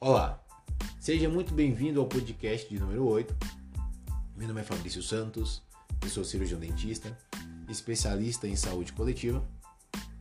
[0.00, 0.40] Olá,
[1.00, 3.34] seja muito bem-vindo ao podcast de número 8.
[4.36, 5.60] Meu nome é Fabrício Santos,
[6.00, 7.18] eu sou cirurgião dentista,
[7.68, 9.44] especialista em saúde coletiva,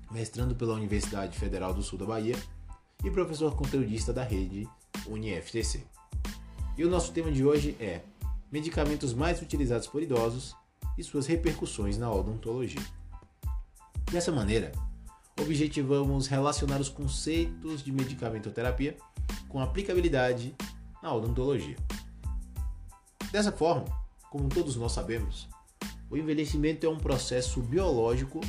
[0.10, 2.36] mestrando pela Universidade Federal do Sul da Bahia
[3.04, 4.68] e professor conteudista da rede
[5.06, 5.84] UniFTC.
[6.76, 8.02] E o nosso tema de hoje é
[8.52, 10.56] medicamentos mais utilizados por idosos
[10.98, 12.82] e suas repercussões na odontologia.
[14.12, 14.72] Dessa maneira,
[15.40, 18.98] objetivamos relacionar os conceitos de medicamentoterapia
[19.48, 20.56] com aplicabilidade
[21.02, 21.78] na odontologia.
[23.32, 23.86] Dessa forma,
[24.32, 25.48] como todos nós sabemos,
[26.10, 28.42] o envelhecimento é um processo biológico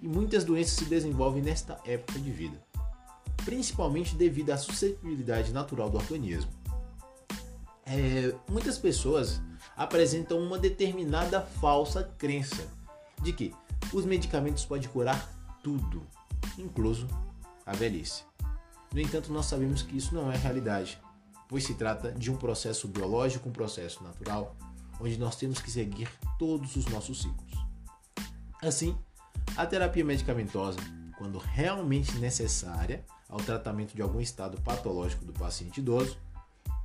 [0.00, 2.60] e muitas doenças se desenvolvem nesta época de vida,
[3.44, 6.50] principalmente devido à suscetibilidade natural do organismo.
[7.84, 9.40] É, muitas pessoas
[9.76, 12.66] apresentam uma determinada falsa crença
[13.22, 13.54] de que
[13.92, 15.30] os medicamentos podem curar
[15.62, 16.06] tudo,
[16.58, 17.06] incluso
[17.66, 18.24] a velhice.
[18.92, 20.98] No entanto, nós sabemos que isso não é realidade,
[21.48, 24.54] pois se trata de um processo biológico, um processo natural,
[25.00, 27.52] onde nós temos que seguir todos os nossos ciclos.
[28.62, 28.96] Assim,
[29.56, 30.78] a terapia medicamentosa,
[31.16, 36.18] quando realmente necessária ao tratamento de algum estado patológico do paciente idoso,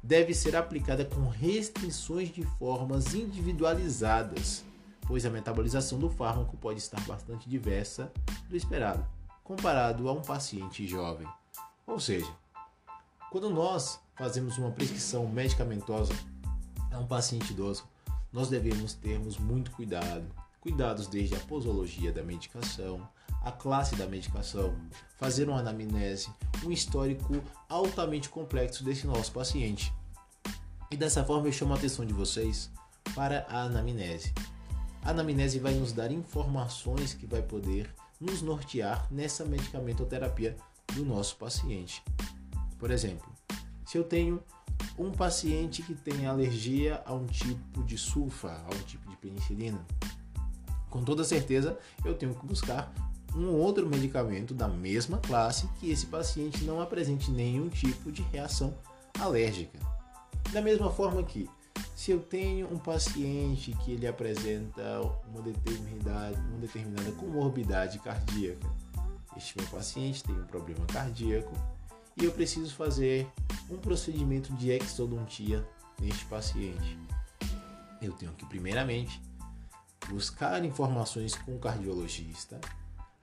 [0.01, 4.63] deve ser aplicada com restrições de formas individualizadas,
[5.05, 8.11] pois a metabolização do fármaco pode estar bastante diversa
[8.49, 9.05] do esperado,
[9.43, 11.27] comparado a um paciente jovem.
[11.87, 12.29] Ou seja,
[13.31, 16.13] quando nós fazemos uma prescrição medicamentosa
[16.91, 17.85] a um paciente idoso,
[18.31, 20.25] nós devemos termos muito cuidado.
[20.59, 23.07] Cuidados desde a posologia da medicação,
[23.41, 24.75] a classe da medicação,
[25.17, 26.29] fazer uma anamnese,
[26.65, 29.93] um histórico altamente complexo desse nosso paciente.
[30.91, 32.69] E dessa forma eu chamo a atenção de vocês
[33.15, 34.33] para a anamnese.
[35.03, 40.57] A anamnese vai nos dar informações que vai poder nos nortear nessa medicamentoterapia
[40.93, 42.03] do nosso paciente.
[42.77, 43.27] Por exemplo,
[43.85, 44.41] se eu tenho
[44.97, 49.79] um paciente que tem alergia a um tipo de sulfa, a um tipo de penicilina,
[50.89, 52.93] com toda certeza eu tenho que buscar
[53.35, 58.73] um outro medicamento da mesma classe que esse paciente não apresente nenhum tipo de reação
[59.19, 59.77] alérgica.
[60.51, 61.47] Da mesma forma que
[61.95, 68.67] se eu tenho um paciente que ele apresenta uma determinada, uma determinada comorbidade cardíaca,
[69.37, 71.53] este meu paciente tem um problema cardíaco
[72.17, 73.31] e eu preciso fazer
[73.69, 75.65] um procedimento de exodontia
[76.01, 76.97] neste paciente.
[78.01, 79.21] Eu tenho que, primeiramente,
[80.09, 82.59] buscar informações com o cardiologista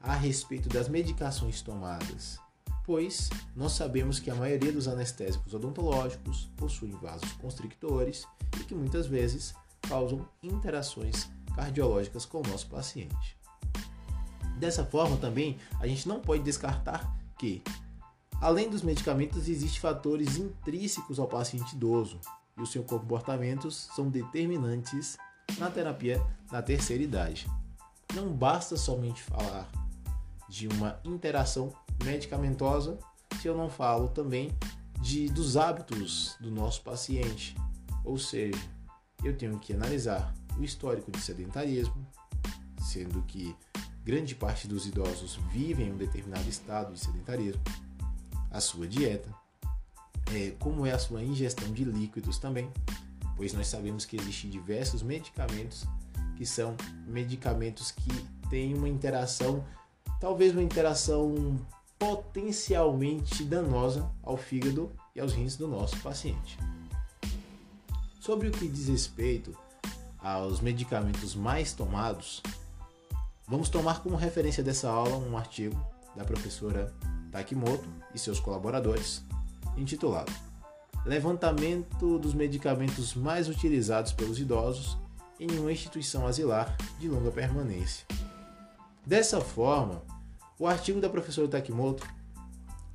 [0.00, 2.38] a respeito das medicações tomadas,
[2.84, 8.26] pois nós sabemos que a maioria dos anestésicos odontológicos possuem vasos constrictores
[8.60, 9.54] e que muitas vezes
[9.88, 13.43] causam interações cardiológicas com o nosso paciente.
[14.56, 17.62] Dessa forma, também, a gente não pode descartar que,
[18.40, 22.20] além dos medicamentos, existem fatores intrínsecos ao paciente idoso
[22.56, 25.16] e os seus comportamentos são determinantes
[25.58, 27.46] na terapia da terceira idade.
[28.14, 29.68] Não basta somente falar
[30.48, 31.72] de uma interação
[32.04, 32.98] medicamentosa
[33.40, 34.56] se eu não falo também
[35.00, 37.56] de, dos hábitos do nosso paciente.
[38.04, 38.58] Ou seja,
[39.22, 42.06] eu tenho que analisar o histórico de sedentarismo,
[42.78, 43.56] sendo que
[44.04, 47.62] grande parte dos idosos vivem em um determinado estado de sedentarismo,
[48.50, 49.28] a sua dieta,
[50.32, 52.70] é, como é a sua ingestão de líquidos também,
[53.36, 55.86] pois nós sabemos que existem diversos medicamentos
[56.36, 56.76] que são
[57.06, 58.10] medicamentos que
[58.50, 59.64] têm uma interação,
[60.20, 61.58] talvez uma interação
[61.98, 66.58] potencialmente danosa ao fígado e aos rins do nosso paciente.
[68.20, 69.56] Sobre o que diz respeito
[70.18, 72.42] aos medicamentos mais tomados,
[73.46, 75.78] Vamos tomar como referência dessa aula um artigo
[76.16, 76.94] da professora
[77.30, 77.84] Takimoto
[78.14, 79.22] e seus colaboradores,
[79.76, 80.32] intitulado
[81.04, 84.96] Levantamento dos medicamentos mais utilizados pelos idosos
[85.38, 88.06] em uma instituição asilar de longa permanência.
[89.04, 90.02] Dessa forma,
[90.58, 92.08] o artigo da professora Takimoto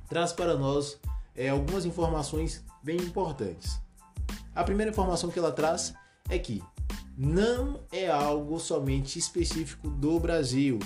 [0.08, 0.98] traz para nós
[1.36, 3.80] é, algumas informações bem importantes.
[4.52, 5.94] A primeira informação que ela traz
[6.28, 6.60] é que
[7.22, 10.78] não é algo somente específico do Brasil,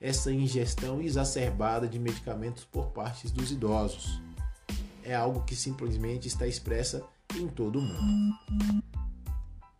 [0.00, 4.20] essa ingestão exacerbada de medicamentos por parte dos idosos.
[5.04, 7.04] É algo que simplesmente está expressa
[7.36, 8.36] em todo o mundo.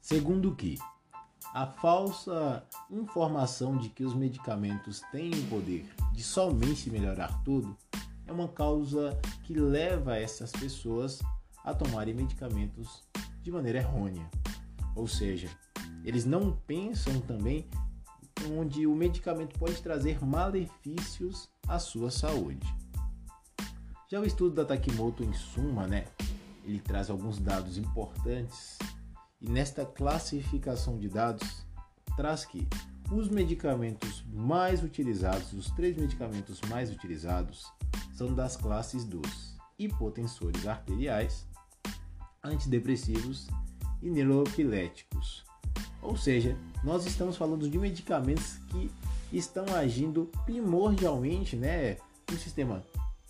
[0.01, 0.79] Segundo que
[1.53, 7.77] a falsa informação de que os medicamentos têm o poder de somente melhorar tudo
[8.29, 11.21] é uma causa que leva essas pessoas
[11.65, 13.03] a tomarem medicamentos
[13.43, 14.31] de maneira errônea.
[14.97, 15.49] Ou seja,
[16.03, 17.69] eles não pensam também
[18.51, 22.67] onde o medicamento pode trazer malefícios à sua saúde.
[24.11, 26.07] Já o estudo da Takimoto, em suma, né,
[26.65, 28.79] ele traz alguns dados importantes
[29.41, 31.67] e nesta classificação de dados
[32.17, 32.67] traz que
[33.11, 37.67] os medicamentos mais utilizados, os três medicamentos mais utilizados,
[38.15, 41.47] são das classes dos hipotensores arteriais,
[42.43, 43.49] antidepressivos
[44.11, 45.47] e.
[46.03, 48.91] Ou seja, nós estamos falando de medicamentos que
[49.33, 51.97] estão agindo primordialmente né,
[52.31, 52.85] no sistema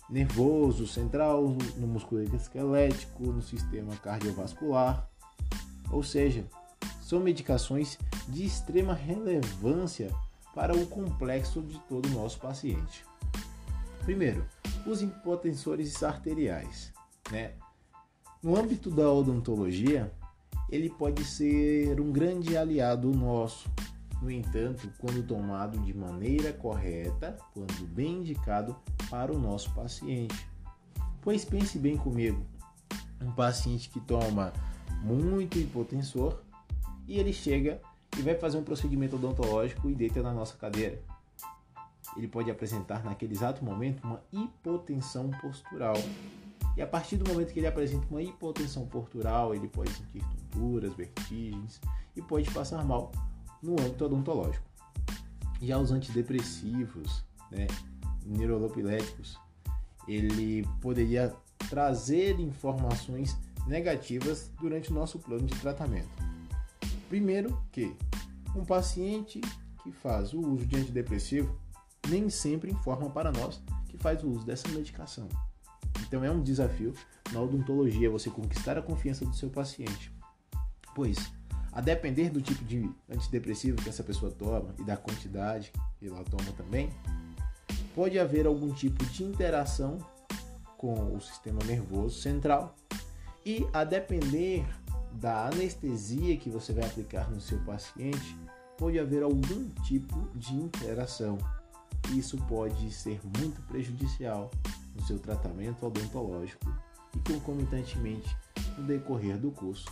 [0.09, 5.09] nervoso central, no músculo esquelético, no sistema cardiovascular.
[5.91, 6.45] Ou seja,
[7.01, 7.97] são medicações
[8.27, 10.13] de extrema relevância
[10.53, 13.05] para o complexo de todo o nosso paciente.
[14.03, 14.45] Primeiro,
[14.85, 16.93] os hipotensores arteriais.
[17.31, 17.53] Né?
[18.41, 20.11] No âmbito da odontologia,
[20.69, 23.69] ele pode ser um grande aliado nosso.
[24.21, 28.75] No entanto, quando tomado de maneira correta, quando bem indicado
[29.09, 30.47] para o nosso paciente.
[31.21, 32.43] Pois pense bem comigo,
[33.21, 34.51] um paciente que toma
[35.03, 36.39] muito hipotensor
[37.07, 37.79] e ele chega
[38.17, 40.99] e vai fazer um procedimento odontológico e deita na nossa cadeira.
[42.15, 45.95] Ele pode apresentar naquele exato momento uma hipotensão postural.
[46.77, 50.93] E a partir do momento que ele apresenta uma hipotensão postural, ele pode sentir tonturas,
[50.93, 51.81] vertigens
[52.15, 53.11] e pode passar mal
[53.63, 54.63] no âmbito odontológico.
[55.59, 57.65] Já os antidepressivos, né,
[58.23, 59.39] neurolepilépticos,
[60.07, 61.35] ele poderia
[61.67, 63.35] trazer informações
[63.65, 66.09] negativas durante o nosso plano de tratamento.
[67.09, 67.97] Primeiro que
[68.55, 69.41] um paciente
[69.81, 71.59] que faz o uso de antidepressivo
[72.07, 75.27] nem sempre informa para nós que faz o uso dessa medicação.
[76.07, 76.93] Então é um desafio
[77.31, 80.11] na odontologia você conquistar a confiança do seu paciente.
[80.95, 81.17] Pois,
[81.71, 86.23] a depender do tipo de antidepressivo que essa pessoa toma e da quantidade que ela
[86.23, 86.89] toma também,
[87.93, 89.97] pode haver algum tipo de interação
[90.77, 92.75] com o sistema nervoso central
[93.45, 94.65] e a depender
[95.13, 98.37] da anestesia que você vai aplicar no seu paciente,
[98.77, 101.37] pode haver algum tipo de interação.
[102.15, 104.51] Isso pode ser muito prejudicial
[104.97, 106.65] no seu tratamento odontológico
[107.15, 108.35] e concomitantemente
[108.77, 109.87] no decorrer do curso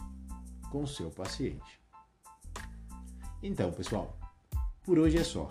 [0.72, 1.80] com o seu paciente.
[3.42, 4.18] Então, pessoal,
[4.84, 5.48] por hoje é só.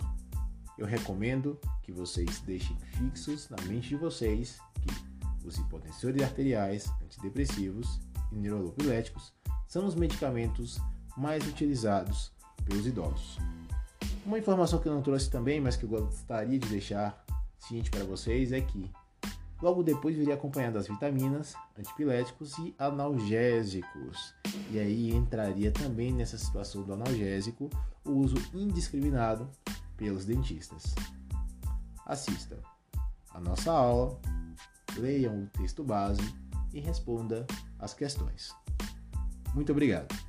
[0.77, 7.99] Eu recomendo que vocês deixem fixos na mente de vocês que os hipotensores arteriais, antidepressivos
[8.31, 9.33] e neurolepilépticos
[9.67, 10.79] são os medicamentos
[11.15, 12.31] mais utilizados
[12.65, 13.37] pelos idosos.
[14.25, 17.23] Uma informação que eu não trouxe também, mas que eu gostaria de deixar
[17.59, 18.91] ciente para vocês é que
[19.61, 24.33] logo depois viria acompanhado das vitaminas, antipiléticos e analgésicos.
[24.71, 27.69] E aí entraria também nessa situação do analgésico
[28.03, 29.49] o uso indiscriminado
[29.97, 30.93] pelos dentistas.
[32.05, 32.59] Assista
[33.33, 34.19] a nossa aula,
[34.97, 36.21] leiam o texto base
[36.73, 37.45] e responda
[37.79, 38.53] as questões.
[39.53, 40.24] Muito obrigado.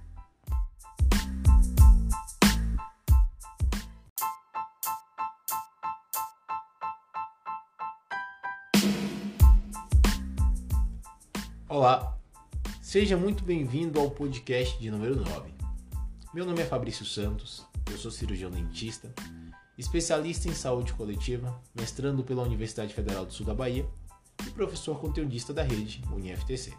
[11.77, 12.17] Olá,
[12.81, 15.51] seja muito bem-vindo ao podcast de número 9.
[16.33, 19.15] Meu nome é Fabrício Santos, eu sou cirurgião dentista,
[19.77, 23.87] especialista em saúde coletiva, mestrando pela Universidade Federal do Sul da Bahia
[24.47, 26.73] e professor conteudista da rede UniFTC.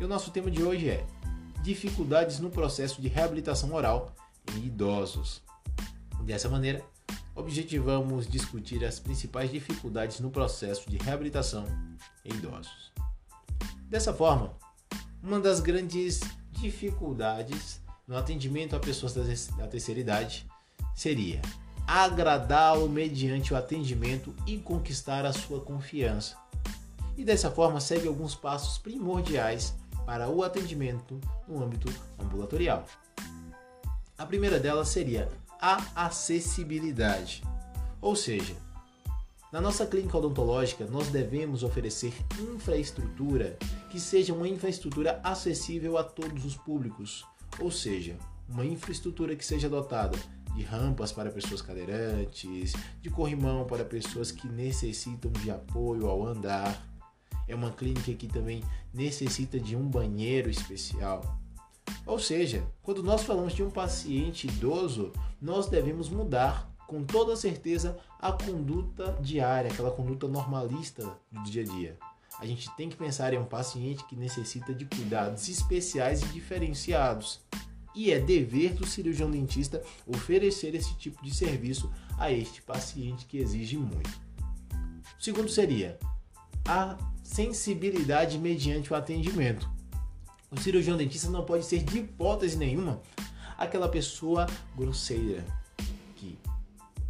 [0.00, 1.06] E o nosso tema de hoje é
[1.62, 4.12] dificuldades no processo de reabilitação oral
[4.56, 5.44] em idosos.
[6.24, 6.84] Dessa maneira,
[7.36, 11.66] objetivamos discutir as principais dificuldades no processo de reabilitação
[12.24, 12.90] em idosos.
[13.92, 14.56] Dessa forma,
[15.22, 16.20] uma das grandes
[16.50, 20.48] dificuldades no atendimento a pessoas da terceira idade
[20.94, 21.42] seria
[21.86, 26.38] agradá-lo mediante o atendimento e conquistar a sua confiança.
[27.18, 29.74] E dessa forma segue alguns passos primordiais
[30.06, 32.86] para o atendimento no âmbito ambulatorial.
[34.16, 35.28] A primeira delas seria
[35.60, 37.42] a acessibilidade,
[38.00, 38.56] ou seja,
[39.52, 43.58] na nossa clínica odontológica nós devemos oferecer infraestrutura
[43.90, 47.26] que seja uma infraestrutura acessível a todos os públicos,
[47.60, 48.16] ou seja,
[48.48, 50.18] uma infraestrutura que seja dotada
[50.54, 56.86] de rampas para pessoas cadeirantes, de corrimão para pessoas que necessitam de apoio ao andar,
[57.46, 61.38] é uma clínica que também necessita de um banheiro especial.
[62.06, 67.98] Ou seja, quando nós falamos de um paciente idoso, nós devemos mudar com toda certeza
[68.20, 71.98] a conduta diária, aquela conduta normalista do dia a dia.
[72.38, 77.40] A gente tem que pensar em um paciente que necessita de cuidados especiais e diferenciados.
[77.94, 83.38] E é dever do cirurgião dentista oferecer esse tipo de serviço a este paciente que
[83.38, 84.20] exige muito.
[85.18, 85.98] O segundo seria
[86.66, 89.66] a sensibilidade mediante o atendimento.
[90.50, 93.00] O cirurgião dentista não pode ser de hipótese nenhuma
[93.56, 94.46] aquela pessoa
[94.76, 95.61] grosseira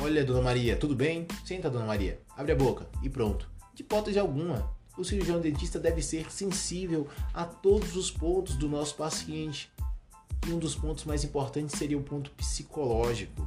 [0.02, 1.28] olha, dona Maria, tudo bem?
[1.44, 3.48] Senta, dona Maria, abre a boca e pronto.
[3.72, 4.68] De hipótese alguma,
[4.98, 9.70] o cirurgião dentista deve ser sensível a todos os pontos do nosso paciente.
[10.46, 13.46] E um dos pontos mais importantes seria o ponto psicológico.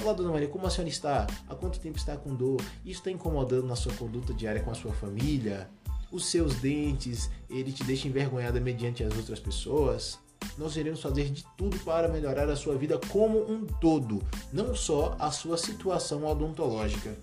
[0.00, 1.26] Olá, dona Maria, como a senhora está?
[1.48, 2.60] Há quanto tempo está com dor?
[2.84, 5.68] Isso está incomodando na sua conduta diária com a sua família?
[6.12, 10.16] Os seus dentes, ele te deixa envergonhada mediante as outras pessoas?
[10.56, 15.14] Nós iremos fazer de tudo para melhorar a sua vida como um todo, não só
[15.18, 17.16] a sua situação odontológica.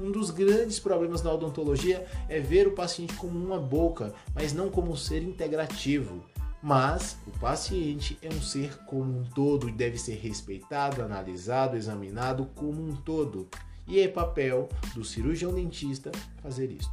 [0.00, 4.70] Um dos grandes problemas na odontologia é ver o paciente como uma boca, mas não
[4.70, 6.24] como um ser integrativo.
[6.62, 12.46] Mas o paciente é um ser como um todo e deve ser respeitado, analisado, examinado
[12.54, 13.48] como um todo.
[13.86, 16.10] E é papel do cirurgião dentista
[16.42, 16.92] fazer isto.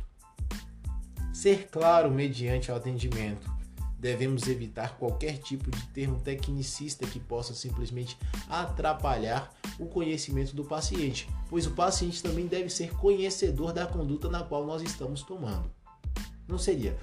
[1.33, 3.56] Ser claro mediante o atendimento
[3.99, 11.27] devemos evitar qualquer tipo de termo tecnicista que possa simplesmente atrapalhar o conhecimento do paciente,
[11.49, 15.69] pois o paciente também deve ser conhecedor da conduta na qual nós estamos tomando.
[16.47, 16.97] Não seria,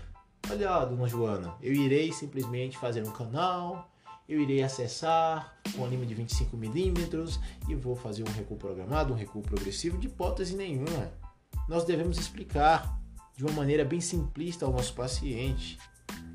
[0.48, 3.90] olha lá, dona Joana, eu irei simplesmente fazer um canal,
[4.28, 9.42] eu irei acessar com anime de 25mm e vou fazer um recuo programado, um recuo
[9.42, 11.12] progressivo, de hipótese nenhuma.
[11.68, 12.98] Nós devemos explicar
[13.36, 15.78] de uma maneira bem simplista ao nosso paciente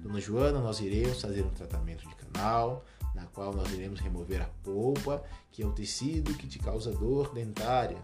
[0.01, 4.49] Dona Joana, nós iremos fazer um tratamento de canal, na qual nós iremos remover a
[4.63, 7.97] polpa, que é o tecido que te causa dor dentária.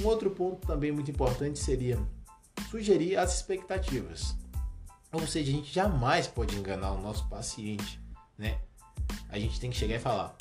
[0.00, 1.98] Um outro ponto também muito importante seria
[2.70, 4.36] sugerir as expectativas.
[5.12, 8.00] Ou seja, a gente jamais pode enganar o nosso paciente,
[8.36, 8.60] né?
[9.28, 10.36] A gente tem que chegar e falar: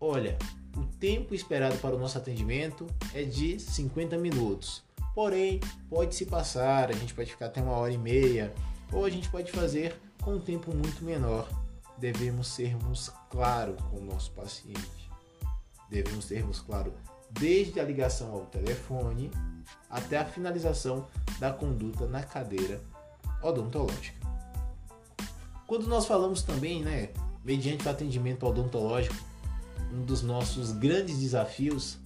[0.00, 0.36] olha,
[0.76, 4.82] o tempo esperado para o nosso atendimento é de 50 minutos.
[5.18, 5.58] Porém,
[5.90, 8.54] pode se passar, a gente pode ficar até uma hora e meia,
[8.92, 11.48] ou a gente pode fazer com um tempo muito menor.
[11.98, 15.10] Devemos sermos claros com o nosso paciente.
[15.90, 16.92] Devemos sermos claros
[17.32, 19.28] desde a ligação ao telefone
[19.90, 21.08] até a finalização
[21.40, 22.80] da conduta na cadeira
[23.42, 24.24] odontológica.
[25.66, 27.08] Quando nós falamos também, né,
[27.44, 29.16] mediante o atendimento odontológico,
[29.92, 31.98] um dos nossos grandes desafios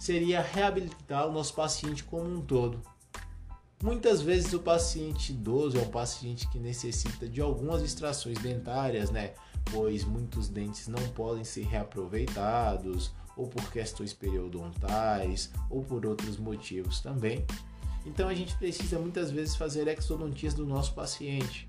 [0.00, 2.82] seria reabilitar o nosso paciente como um todo.
[3.82, 9.34] Muitas vezes o paciente idoso é um paciente que necessita de algumas extrações dentárias, né?
[9.70, 17.00] Pois muitos dentes não podem ser reaproveitados, ou por questões periodontais, ou por outros motivos
[17.00, 17.44] também.
[18.04, 21.68] Então a gente precisa muitas vezes fazer exodontias do nosso paciente.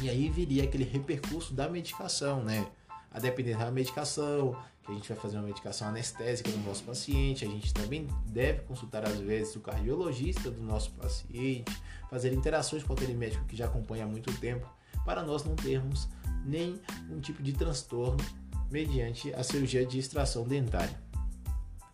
[0.00, 2.66] E aí viria aquele repercurso da medicação, né?
[3.12, 7.44] A depender da medicação, que a gente vai fazer uma medicação anestésica no nosso paciente,
[7.44, 11.70] a gente também deve consultar às vezes o cardiologista do nosso paciente,
[12.10, 14.66] fazer interações com aquele médico que já acompanha há muito tempo,
[15.04, 16.08] para nós não termos
[16.44, 18.24] nenhum tipo de transtorno
[18.70, 20.98] mediante a cirurgia de extração dentária.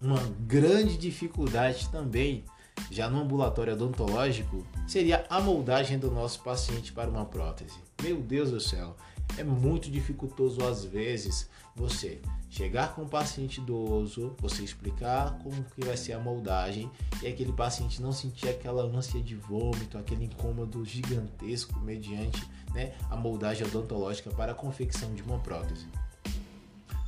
[0.00, 2.44] Uma grande dificuldade também,
[2.90, 7.76] já no ambulatório odontológico, seria a moldagem do nosso paciente para uma prótese.
[8.00, 8.96] Meu Deus do céu,
[9.36, 12.20] é muito dificultoso às vezes você
[12.50, 16.90] chegar com o paciente idoso, você explicar como que vai ser a moldagem
[17.22, 22.42] e aquele paciente não sentir aquela ânsia de vômito, aquele incômodo gigantesco mediante
[22.74, 25.86] né, a moldagem odontológica para a confecção de uma prótese.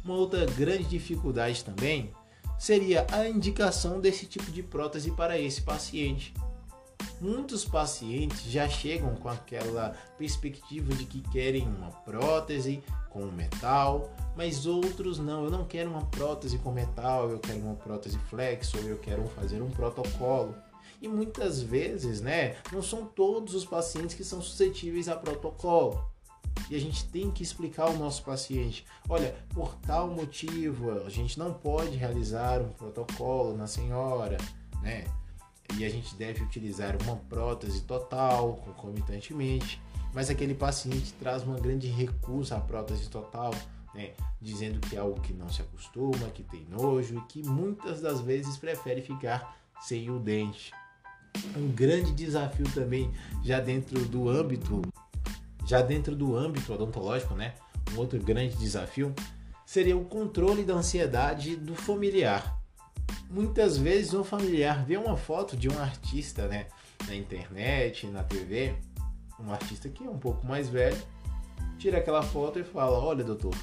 [0.05, 2.13] Uma outra grande dificuldade também
[2.59, 6.35] seria a indicação desse tipo de prótese para esse paciente.
[7.21, 14.67] Muitos pacientes já chegam com aquela perspectiva de que querem uma prótese com metal, mas
[14.67, 15.45] outros não.
[15.45, 19.27] Eu não quero uma prótese com metal, eu quero uma prótese flex ou eu quero
[19.29, 20.55] fazer um protocolo.
[21.03, 26.05] E muitas vezes, né, não são todos os pacientes que são suscetíveis a protocolo.
[26.69, 31.39] E a gente tem que explicar ao nosso paciente: olha, por tal motivo, a gente
[31.39, 34.37] não pode realizar um protocolo na senhora,
[34.83, 35.05] né?
[35.81, 39.81] E a gente deve utilizar uma prótese total, concomitantemente.
[40.13, 43.55] Mas aquele paciente traz uma grande recusa à prótese total,
[43.95, 44.11] né?
[44.39, 48.21] dizendo que é algo que não se acostuma, que tem nojo e que muitas das
[48.21, 50.71] vezes prefere ficar sem o dente.
[51.57, 53.11] Um grande desafio também
[53.43, 54.83] já dentro do âmbito,
[55.65, 57.55] já dentro do âmbito odontológico, né?
[57.95, 59.15] Um outro grande desafio
[59.65, 62.60] seria o controle da ansiedade do familiar.
[63.31, 66.67] Muitas vezes um familiar vê uma foto de um artista, né,
[67.07, 68.75] na internet, na TV,
[69.39, 71.01] um artista que é um pouco mais velho,
[71.79, 73.55] tira aquela foto e fala: "Olha, doutor,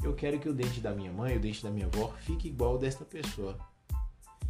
[0.00, 2.72] eu quero que o dente da minha mãe, o dente da minha avó fique igual
[2.72, 3.58] ao desta pessoa.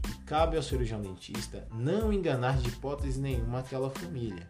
[0.09, 4.47] E cabe ao cirurgião dentista não enganar de hipótese nenhuma aquela família.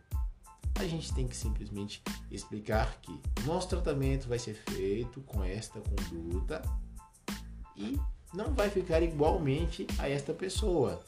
[0.75, 6.63] a gente tem que simplesmente explicar que nosso tratamento vai ser feito com esta conduta
[7.77, 7.99] e
[8.33, 11.01] não vai ficar igualmente a esta pessoa.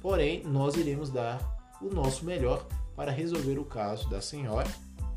[0.00, 1.40] Porém, nós iremos dar
[1.80, 4.68] o nosso melhor para resolver o caso da senhora,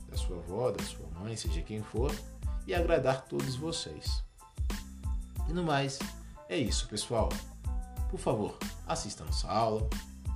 [0.10, 2.14] da sua avó, da sua mãe, seja quem for,
[2.66, 4.24] e agradar todos vocês.
[5.48, 6.00] E no mais,
[6.50, 7.30] é isso, pessoal.
[8.10, 9.88] Por favor, assistam nossa aula,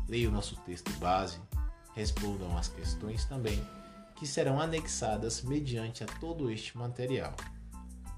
[0.07, 1.39] leiam o nosso texto base,
[1.95, 3.61] respondam as questões também,
[4.15, 7.33] que serão anexadas mediante a todo este material.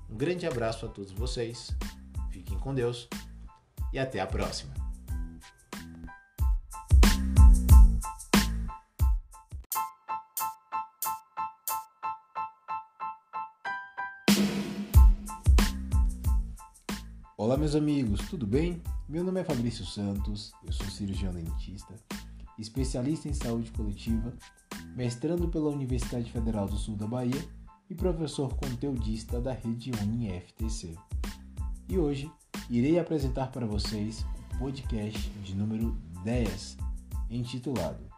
[0.09, 1.75] Um grande abraço a todos vocês,
[2.53, 3.07] fiquem com Deus
[3.91, 4.73] e até a próxima!
[17.35, 18.81] Olá, meus amigos, tudo bem?
[19.09, 21.93] Meu nome é Fabrício Santos, eu sou cirurgião dentista,
[22.57, 24.33] especialista em saúde coletiva,
[24.95, 27.43] mestrando pela Universidade Federal do Sul da Bahia
[27.89, 30.95] e professor conteudista da rede UniFTC.
[31.89, 32.31] E hoje
[32.69, 36.77] irei apresentar para vocês o podcast de número 10,
[37.29, 38.13] intitulado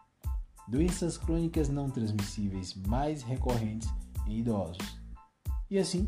[0.68, 3.88] Doenças crônicas não transmissíveis mais recorrentes
[4.26, 4.98] em idosos.
[5.70, 6.08] E assim,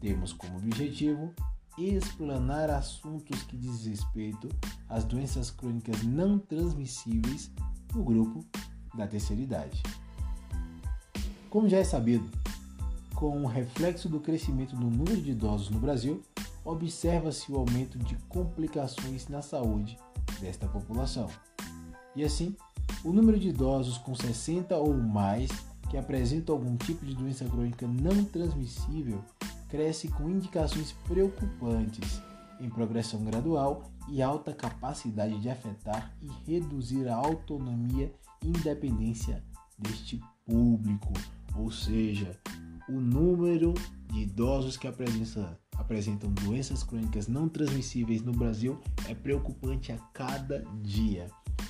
[0.00, 1.32] temos como objetivo
[1.78, 4.48] explanar assuntos que diz respeito
[4.86, 7.50] às doenças crônicas não transmissíveis
[7.94, 8.44] no grupo
[8.94, 9.82] da terceira idade.
[11.48, 12.30] Como já é sabido,
[13.14, 16.22] com o reflexo do crescimento do número de idosos no Brasil,
[16.66, 19.96] observa-se o aumento de complicações na saúde
[20.40, 21.28] desta população.
[22.14, 22.56] E assim,
[23.04, 25.48] o número de idosos com 60 ou mais
[25.88, 29.24] que apresentam algum tipo de doença crônica não transmissível
[29.68, 32.20] cresce com indicações preocupantes
[32.60, 39.42] em progressão gradual e alta capacidade de afetar e reduzir a autonomia e independência
[39.78, 41.12] deste público,
[41.54, 42.38] ou seja,
[42.88, 43.74] o número
[44.12, 50.64] de idosos que apresentam, apresentam doenças crônicas não transmissíveis no Brasil é preocupante a cada
[50.82, 51.28] dia.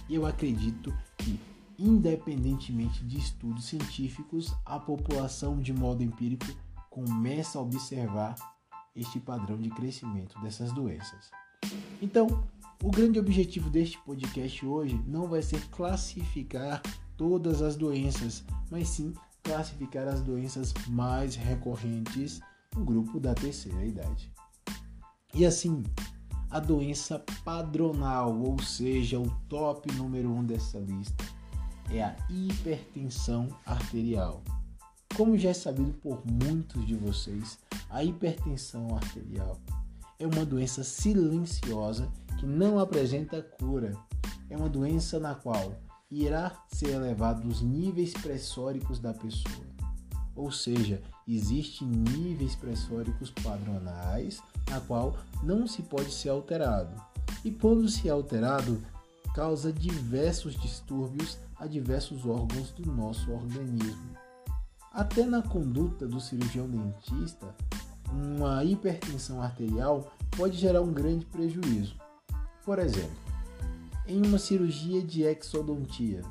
[0.09, 1.39] E eu acredito que,
[1.79, 6.47] independentemente de estudos científicos, a população, de modo empírico,
[6.91, 8.35] começa a observar
[8.95, 11.31] este padrão de crescimento dessas doenças.
[12.01, 12.45] Então,
[12.83, 16.81] o grande objetivo deste podcast hoje não vai ser classificar
[17.17, 22.41] todas as doenças, mas sim classificar as doenças mais recorrentes
[22.77, 24.33] no grupo da terceira idade.
[25.35, 25.83] E assim,
[26.51, 31.25] a doença padronal, ou seja, o top número um dessa lista,
[31.91, 34.43] é a hipertensão arterial.
[35.17, 37.59] Como já é sabido por muitos de vocês,
[37.89, 39.59] a hipertensão arterial
[40.19, 43.93] é uma doença silenciosa que não apresenta cura.
[44.49, 45.75] É uma doença na qual
[46.11, 49.67] irá ser elevado os níveis pressóricos da pessoa.
[50.35, 56.95] Ou seja, existem níveis pressóricos padronais na qual não se pode ser alterado.
[57.45, 58.81] E quando se é alterado,
[59.35, 64.17] causa diversos distúrbios a diversos órgãos do nosso organismo.
[64.93, 67.55] Até na conduta do cirurgião dentista,
[68.11, 71.97] uma hipertensão arterial pode gerar um grande prejuízo.
[72.65, 73.17] Por exemplo,
[74.07, 76.23] em uma cirurgia de exodontia,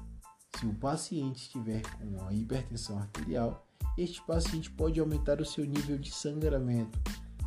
[0.58, 3.65] se o paciente estiver com uma hipertensão arterial,
[3.98, 7.00] este paciente pode aumentar o seu nível de sangramento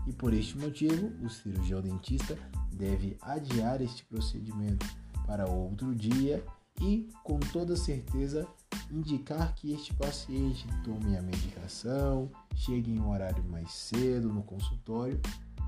[0.07, 2.39] e por este motivo o cirurgião dentista
[2.73, 4.87] deve adiar este procedimento
[5.27, 6.43] para outro dia
[6.81, 8.47] e com toda certeza
[8.91, 15.21] indicar que este paciente tome a medicação, chegue em um horário mais cedo no consultório,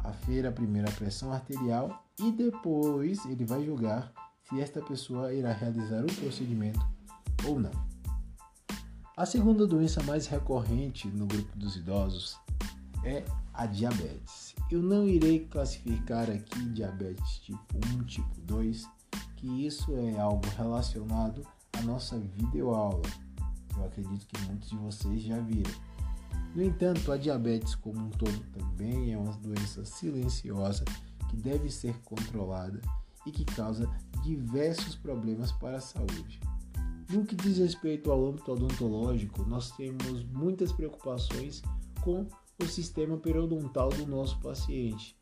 [0.04, 4.12] afere a primeira pressão arterial e depois ele vai julgar
[4.48, 6.80] se esta pessoa irá realizar o procedimento
[7.46, 7.89] ou não.
[9.20, 12.40] A segunda doença mais recorrente no grupo dos idosos
[13.04, 14.54] é a diabetes.
[14.70, 17.62] Eu não irei classificar aqui diabetes tipo
[17.98, 18.88] 1, tipo 2,
[19.36, 23.02] que isso é algo relacionado a nossa videoaula.
[23.76, 25.74] Eu acredito que muitos de vocês já viram.
[26.54, 30.82] No entanto, a diabetes como um todo também é uma doença silenciosa
[31.28, 32.80] que deve ser controlada
[33.26, 33.86] e que causa
[34.22, 36.40] diversos problemas para a saúde.
[37.12, 41.60] No que diz respeito ao âmbito odontológico, nós temos muitas preocupações
[42.02, 42.24] com
[42.62, 45.16] o sistema periodontal do nosso paciente,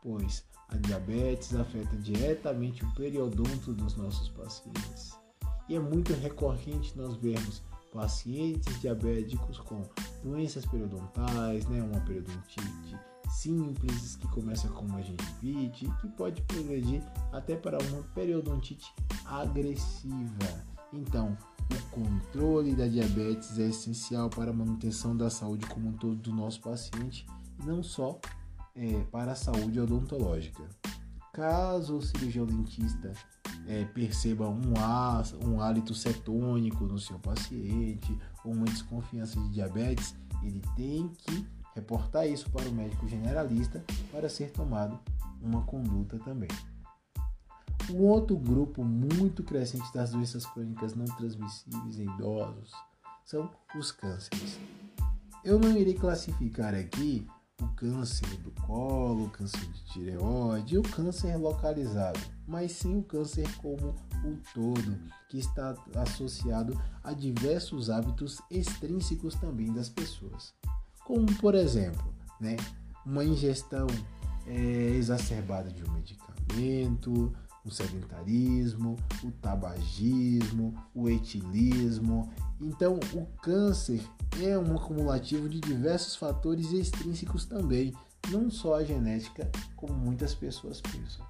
[0.00, 5.18] pois a diabetes afeta diretamente o periodonto dos nossos pacientes.
[5.68, 7.60] E é muito recorrente nós vermos
[7.92, 9.82] pacientes diabéticos com
[10.22, 12.96] doenças periodontais, né, uma periodontite
[13.32, 17.02] simples que começa com uma gengivite que pode progredir
[17.32, 20.71] até para uma periodontite agressiva.
[20.92, 21.36] Então,
[21.70, 26.32] o controle da diabetes é essencial para a manutenção da saúde como um todo do
[26.32, 27.26] nosso paciente
[27.60, 28.20] e não só
[28.74, 30.62] é, para a saúde odontológica.
[31.32, 33.12] Caso o cirurgião dentista
[33.66, 34.74] é, perceba um,
[35.46, 42.26] um hálito cetônico no seu paciente ou uma desconfiança de diabetes, ele tem que reportar
[42.26, 44.98] isso para o médico generalista para ser tomado
[45.40, 46.50] uma conduta também.
[47.90, 52.72] Um outro grupo muito crescente das doenças crônicas não transmissíveis em idosos
[53.24, 54.58] são os cânceres.
[55.44, 57.26] Eu não irei classificar aqui
[57.60, 63.48] o câncer do colo, o câncer de tireoide o câncer localizado, mas sim o câncer
[63.56, 70.54] como um todo, que está associado a diversos hábitos extrínsecos também das pessoas,
[71.04, 72.56] como por exemplo, né,
[73.04, 73.86] uma ingestão
[74.46, 74.54] é,
[74.96, 77.32] exacerbada de um medicamento,
[77.64, 82.30] o sedentarismo, o tabagismo, o etilismo.
[82.60, 84.02] Então, o câncer
[84.40, 87.94] é um acumulativo de diversos fatores extrínsecos também,
[88.30, 91.24] não só a genética, como muitas pessoas pensam.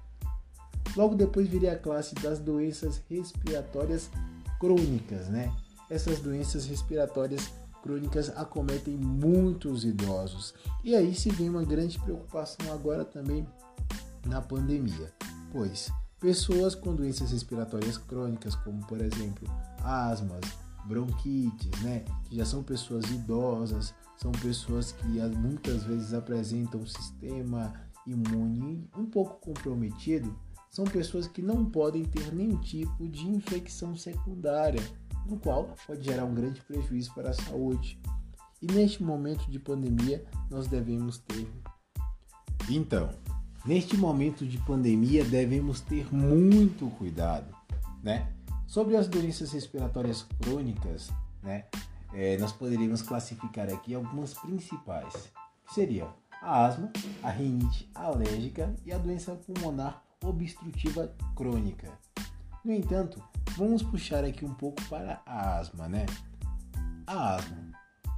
[0.95, 4.09] Logo depois viria a classe das doenças respiratórias
[4.59, 5.51] crônicas, né?
[5.89, 10.53] Essas doenças respiratórias crônicas acometem muitos idosos.
[10.83, 13.45] E aí se vem uma grande preocupação agora também
[14.25, 15.11] na pandemia,
[15.51, 15.91] pois
[16.23, 19.45] pessoas com doenças respiratórias crônicas, como por exemplo
[19.83, 20.39] asmas,
[20.85, 27.73] bronquites, né, que já são pessoas idosas, são pessoas que muitas vezes apresentam um sistema
[28.07, 30.33] imune um pouco comprometido,
[30.69, 34.81] são pessoas que não podem ter nenhum tipo de infecção secundária,
[35.25, 37.99] no qual pode gerar um grande prejuízo para a saúde.
[38.61, 41.51] E neste momento de pandemia, nós devemos ter.
[42.69, 43.09] Então,
[43.65, 47.55] neste momento de pandemia, devemos ter muito cuidado,
[48.01, 48.27] né?
[48.67, 51.65] Sobre as doenças respiratórias crônicas, né?
[52.13, 55.13] É, nós poderíamos classificar aqui algumas principais,
[55.65, 56.91] que seriam a asma,
[57.23, 61.89] a rinite alérgica e a doença pulmonar obstrutiva crônica.
[62.63, 63.21] No entanto,
[63.57, 66.05] vamos puxar aqui um pouco para a asma, né?
[67.07, 67.71] A asma,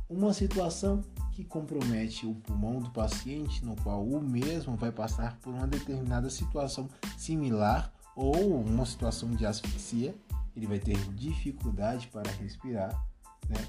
[0.10, 1.02] uma situação
[1.36, 6.30] que compromete o pulmão do paciente, no qual o mesmo vai passar por uma determinada
[6.30, 10.16] situação similar ou uma situação de asfixia,
[10.56, 13.06] ele vai ter dificuldade para respirar,
[13.50, 13.68] né?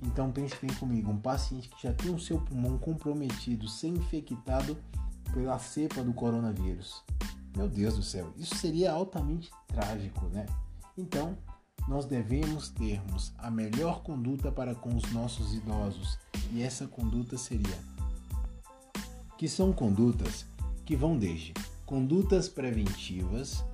[0.00, 4.78] Então pense bem comigo, um paciente que já tem o seu pulmão comprometido, ser infectado
[5.34, 7.02] pela cepa do coronavírus.
[7.56, 10.46] Meu Deus do céu, isso seria altamente trágico, né?
[10.96, 11.36] Então,
[11.88, 16.18] nós devemos termos a melhor conduta para com os nossos idosos,
[16.52, 17.78] e essa conduta seria
[19.38, 20.44] que são condutas
[20.84, 21.54] que vão desde
[21.86, 23.64] condutas preventivas,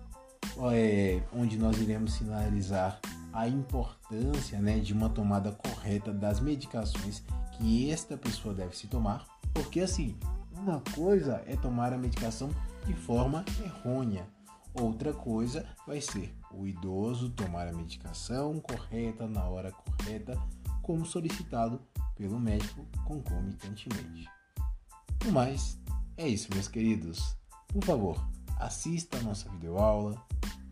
[0.72, 3.00] é, onde nós iremos sinalizar
[3.33, 7.22] a importância né, de uma tomada correta das medicações
[7.53, 10.16] que esta pessoa deve se tomar, porque assim,
[10.57, 12.50] uma coisa é tomar a medicação
[12.87, 14.27] de forma errônea.
[14.74, 20.37] Outra coisa vai ser o idoso tomar a medicação correta na hora correta,
[20.82, 21.80] como solicitado
[22.16, 24.28] pelo médico concomitantemente.
[25.24, 25.78] No mais,
[26.16, 27.37] é isso, meus queridos.
[27.68, 30.20] Por favor, assista a nossa videoaula,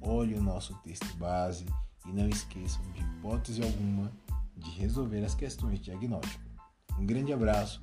[0.01, 1.65] olhe o nosso texto base
[2.05, 4.11] e não esqueçam de hipótese alguma
[4.57, 6.45] de resolver as questões de diagnóstico.
[6.99, 7.81] Um grande abraço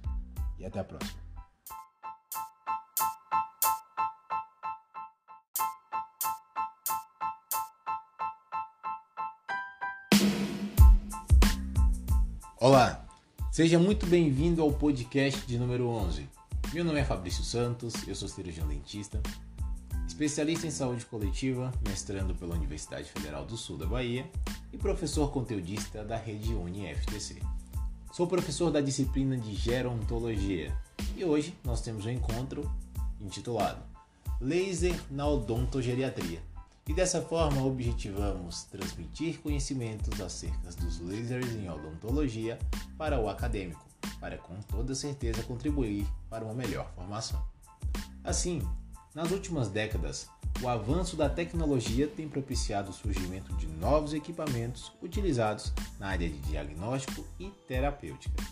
[0.58, 1.29] e até a próxima.
[12.62, 13.08] Olá,
[13.54, 16.28] seja muito bem-vindo ao podcast de número 11.
[16.74, 19.22] Meu nome é Fabrício Santos, eu sou cirurgião dentista,
[20.06, 24.30] especialista em saúde coletiva, mestrando pela Universidade Federal do Sul da Bahia
[24.74, 27.38] e professor conteudista da rede UniFTC.
[28.12, 30.76] Sou professor da disciplina de gerontologia
[31.16, 32.70] e hoje nós temos um encontro
[33.22, 33.82] intitulado
[34.42, 36.42] Laser na Odontogeriatria
[36.90, 42.58] e dessa forma objetivamos transmitir conhecimentos acerca dos lasers em odontologia
[42.98, 43.86] para o acadêmico,
[44.20, 47.46] para com toda certeza contribuir para uma melhor formação.
[48.24, 48.68] Assim,
[49.14, 50.28] nas últimas décadas,
[50.64, 56.40] o avanço da tecnologia tem propiciado o surgimento de novos equipamentos utilizados na área de
[56.40, 58.44] diagnóstico e terapêutica.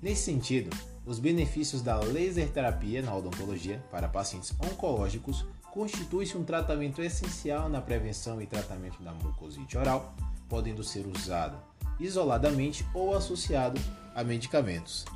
[0.00, 0.74] Nesse sentido,
[1.04, 7.80] os benefícios da laser terapia na odontologia para pacientes oncológicos constitui-se um tratamento essencial na
[7.80, 10.14] prevenção e tratamento da mucosite oral,
[10.46, 11.56] podendo ser usado
[11.98, 13.80] isoladamente ou associado
[14.14, 15.06] a medicamentos.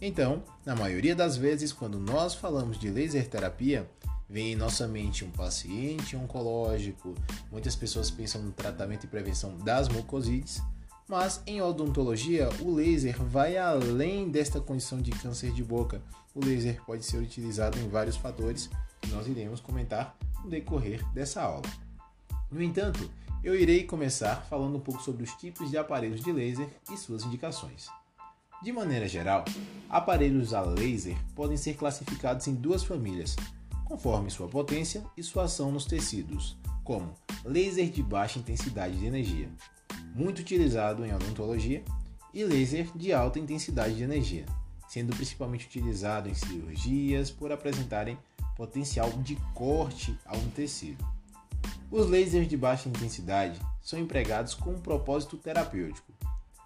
[0.00, 3.88] Então, na maioria das vezes, quando nós falamos de laser terapia,
[4.28, 7.14] vem em nossa mente um paciente oncológico.
[7.50, 10.60] Muitas pessoas pensam no tratamento e prevenção das mucosites,
[11.08, 16.00] Mas em odontologia, o laser vai além desta condição de câncer de boca.
[16.34, 18.70] O laser pode ser utilizado em vários fatores
[19.02, 21.62] que nós iremos comentar no decorrer dessa aula.
[22.50, 23.10] No entanto,
[23.44, 27.24] eu irei começar falando um pouco sobre os tipos de aparelhos de laser e suas
[27.24, 27.88] indicações.
[28.62, 29.44] De maneira geral,
[29.90, 33.34] aparelhos a laser podem ser classificados em duas famílias,
[33.84, 37.12] conforme sua potência e sua ação nos tecidos, como
[37.44, 39.50] laser de baixa intensidade de energia,
[40.14, 41.82] muito utilizado em odontologia,
[42.32, 44.46] e laser de alta intensidade de energia,
[44.88, 48.16] sendo principalmente utilizado em cirurgias por apresentarem
[48.62, 51.04] potencial de corte a um tecido.
[51.90, 56.12] Os lasers de baixa intensidade são empregados com um propósito terapêutico.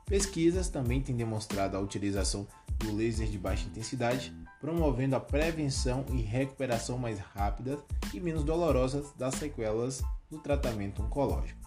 [0.04, 2.46] Pesquisas também têm demonstrado a utilização
[2.78, 4.30] do laser de baixa intensidade,
[4.61, 7.78] promovendo a prevenção e recuperação mais rápida
[8.12, 11.59] e menos dolorosas das sequelas do tratamento oncológico.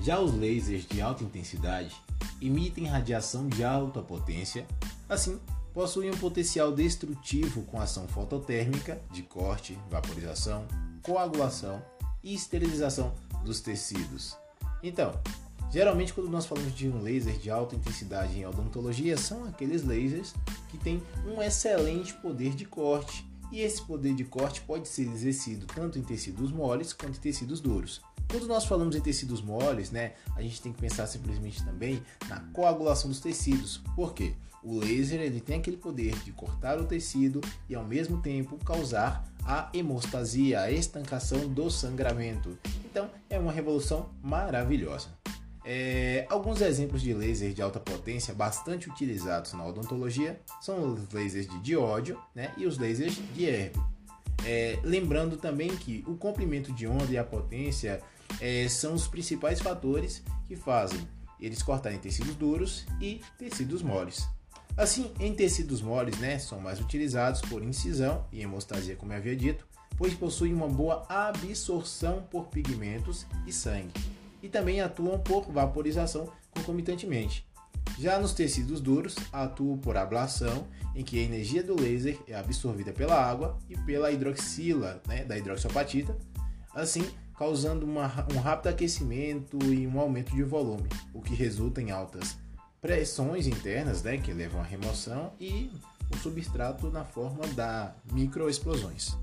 [0.00, 1.94] Já os lasers de alta intensidade
[2.40, 4.66] emitem radiação de alta potência,
[5.06, 5.38] assim,
[5.72, 10.66] possuem um potencial destrutivo com ação fototérmica de corte, vaporização,
[11.02, 11.82] coagulação
[12.22, 14.36] e esterilização dos tecidos.
[14.82, 15.12] Então,
[15.70, 20.34] geralmente quando nós falamos de um laser de alta intensidade em odontologia, são aqueles lasers
[20.68, 23.26] que têm um excelente poder de corte.
[23.50, 27.60] E esse poder de corte pode ser exercido tanto em tecidos moles quanto em tecidos
[27.60, 28.00] duros.
[28.30, 32.40] Quando nós falamos em tecidos moles, né, a gente tem que pensar simplesmente também na
[32.54, 33.82] coagulação dos tecidos.
[33.94, 34.34] Por quê?
[34.62, 39.24] O laser ele tem aquele poder de cortar o tecido e ao mesmo tempo causar
[39.44, 42.56] a hemostasia, a estancação do sangramento.
[42.84, 45.08] Então é uma revolução maravilhosa.
[45.64, 51.48] É, alguns exemplos de laser de alta potência bastante utilizados na odontologia são os lasers
[51.48, 53.80] de diódio né, e os lasers de Erbe.
[54.44, 58.00] É, lembrando também que o comprimento de onda e a potência
[58.40, 61.06] é, são os principais fatores que fazem
[61.40, 64.28] eles cortarem tecidos duros e tecidos moles.
[64.76, 69.36] Assim, em tecidos moles, né, são mais utilizados por incisão e hemostasia, como eu havia
[69.36, 69.66] dito,
[69.98, 73.92] pois possuem uma boa absorção por pigmentos e sangue,
[74.42, 77.46] e também atuam por vaporização concomitantemente.
[77.98, 82.92] Já nos tecidos duros, atuam por ablação, em que a energia do laser é absorvida
[82.92, 86.16] pela água e pela hidroxila né, da hidroxiapatita,
[86.74, 87.04] assim
[87.36, 92.36] causando uma, um rápido aquecimento e um aumento de volume, o que resulta em altas
[92.82, 95.70] pressões internas, né, que levam à remoção e
[96.10, 99.16] o substrato na forma da microexplosões.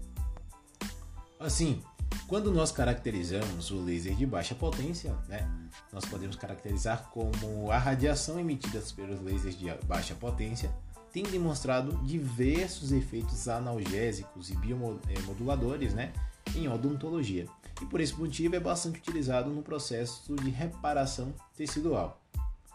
[1.37, 1.83] Assim,
[2.25, 5.45] quando nós caracterizamos o laser de baixa potência, né,
[5.91, 10.73] nós podemos caracterizar como a radiação emitida pelos lasers de baixa potência
[11.11, 16.13] tem demonstrado diversos efeitos analgésicos e biomoduladores né,
[16.55, 17.45] em odontologia
[17.81, 22.21] e por esse motivo é bastante utilizado no processo de reparação tecidual.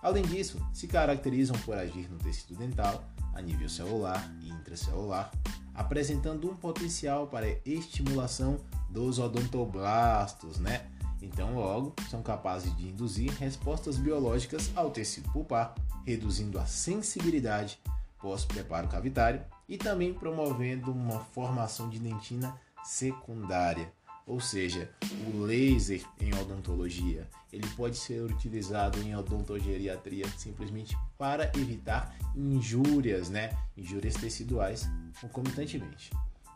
[0.04, 5.32] Além disso, se caracterizam por agir no tecido dental a nível celular e intracelular,
[5.72, 10.84] apresentando um potencial para estimulação dos odontoblastos, né?
[11.22, 17.80] Então, logo, são capazes de induzir respostas biológicas ao tecido pulpar, reduzindo a sensibilidade
[18.20, 23.90] pós-preparo cavitário e também promovendo uma formação de dentina secundária
[24.26, 24.90] ou seja,
[25.34, 33.50] o laser em odontologia, ele pode ser utilizado em odontogeriatria simplesmente para evitar injúrias, né?
[33.76, 34.88] Injúrias teciduais
[35.20, 36.10] concomitantemente.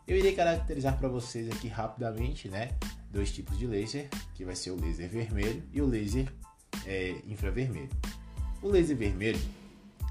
[0.07, 2.71] Eu irei caracterizar para vocês aqui rapidamente, né?
[3.11, 6.27] Dois tipos de laser, que vai ser o laser vermelho e o laser
[6.85, 7.89] é, infravermelho.
[8.61, 9.39] O laser vermelho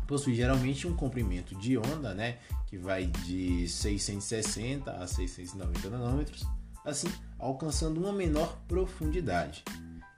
[0.06, 2.38] possui geralmente um comprimento de onda, né?
[2.68, 6.46] Que vai de 660 a 690 nanômetros
[6.84, 9.64] assim alcançando uma menor profundidade.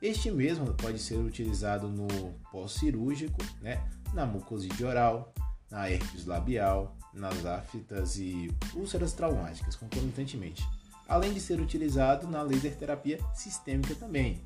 [0.00, 2.08] Este mesmo pode ser utilizado no
[2.50, 3.82] pós-cirúrgico, né,
[4.14, 5.32] na mucosite oral,
[5.70, 10.66] na herpes labial, nas aftas e úlceras traumáticas concomitantemente,
[11.08, 14.40] além de ser utilizado na laser terapia sistêmica também,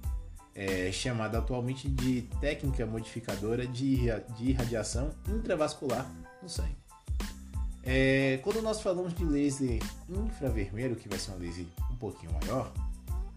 [0.55, 4.07] é chamada atualmente de técnica modificadora de,
[4.37, 6.09] de irradiação intravascular
[6.41, 6.84] no sangue.
[7.87, 12.73] É, quando nós falamos de laser infravermelho, que vai ser um laser um pouquinho maior,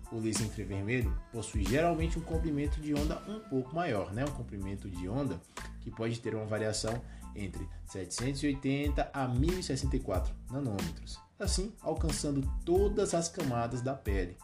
[0.09, 4.23] o laser infravermelho possui geralmente um comprimento de onda um pouco maior, né?
[4.23, 5.41] um comprimento de onda
[5.81, 7.01] que pode ter uma variação
[7.35, 14.37] entre 780 a 1064 nanômetros, assim alcançando todas as camadas da pele.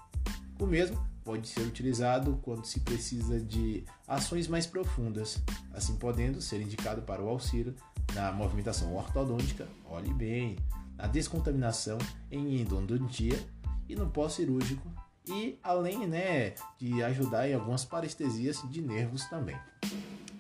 [0.60, 5.42] O mesmo pode ser utilizado quando se precisa de ações mais profundas,
[5.74, 7.74] assim podendo ser indicado para o auxílio
[8.14, 10.58] na movimentação ortodôntica, olhe bem,
[10.96, 11.98] na descontaminação
[12.32, 13.40] em endodontia
[13.88, 14.88] e no pós-cirúrgico
[15.28, 19.58] e além né, de ajudar em algumas parestesias de nervos também.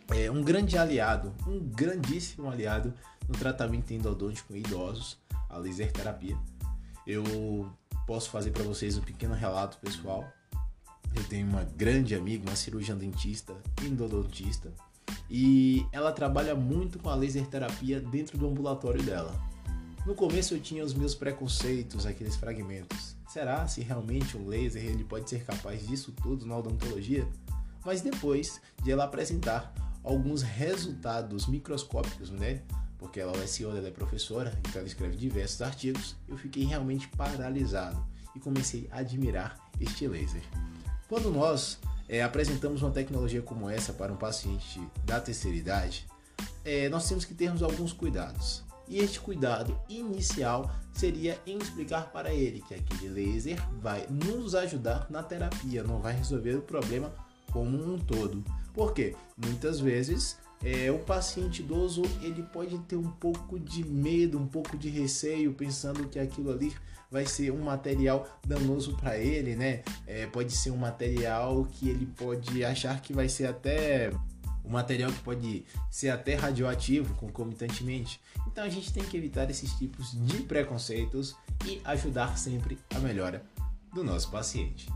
[0.10, 2.94] É um grande aliado, um grandíssimo aliado
[3.28, 5.18] no tratamento endodôntico em idosos,
[5.50, 6.38] a laser terapia.
[7.08, 7.72] Eu
[8.06, 10.28] posso fazer para vocês um pequeno relato pessoal.
[11.16, 14.72] Eu tenho uma grande amiga, uma cirurgiã dentista, endodontista,
[15.30, 19.34] e ela trabalha muito com a laser terapia dentro do ambulatório dela.
[20.06, 23.16] No começo eu tinha os meus preconceitos, aqueles fragmentos.
[23.28, 27.28] Será se realmente o laser ele pode ser capaz disso tudo na odontologia?
[27.86, 32.62] Mas depois de ela apresentar alguns resultados microscópicos, né?
[32.98, 37.08] Porque ela é CEO, ela é professora, então ela escreve diversos artigos, eu fiquei realmente
[37.10, 40.44] paralisado e comecei a admirar este laser.
[41.08, 46.06] Quando nós é, apresentamos uma tecnologia como essa para um paciente da terceira idade,
[46.64, 48.64] é, nós temos que termos alguns cuidados.
[48.88, 55.08] E este cuidado inicial seria em explicar para ele que aquele laser vai nos ajudar
[55.10, 57.14] na terapia, não vai resolver o problema
[57.52, 58.44] como um todo.
[58.74, 64.48] Porque muitas vezes é, o paciente idoso ele pode ter um pouco de medo, um
[64.48, 66.74] pouco de receio, pensando que aquilo ali
[67.14, 69.84] vai ser um material danoso para ele, né?
[70.08, 74.10] É, pode ser um material que ele pode achar que vai ser até
[74.66, 78.20] um material que pode ser até radioativo concomitantemente.
[78.48, 83.46] Então a gente tem que evitar esses tipos de preconceitos e ajudar sempre a melhora
[83.94, 84.90] do nosso paciente.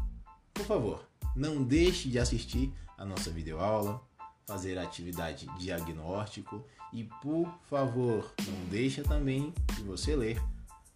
[0.56, 4.02] Por favor, não deixe de assistir a nossa videoaula,
[4.48, 10.42] fazer a atividade diagnóstico e, por favor, não deixe também de você ler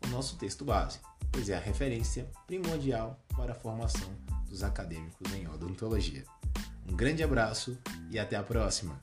[0.05, 0.99] o nosso texto base,
[1.31, 4.09] pois é a referência primordial para a formação
[4.47, 6.23] dos acadêmicos em odontologia.
[6.87, 7.77] Um grande abraço
[8.09, 8.99] e até a próxima!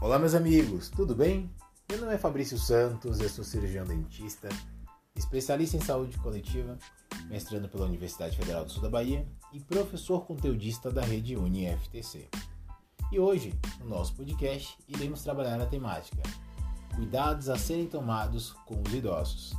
[0.00, 1.50] Olá, meus amigos, tudo bem?
[1.88, 4.48] Meu nome é Fabrício Santos, eu sou cirurgião dentista,
[5.16, 6.78] especialista em saúde coletiva,
[7.28, 12.28] mestrando pela Universidade Federal do Sul da Bahia e professor conteudista da rede UniFTC.
[13.10, 16.22] E hoje, no nosso podcast, iremos trabalhar a temática
[16.96, 19.52] Cuidados a serem tomados com os idosos.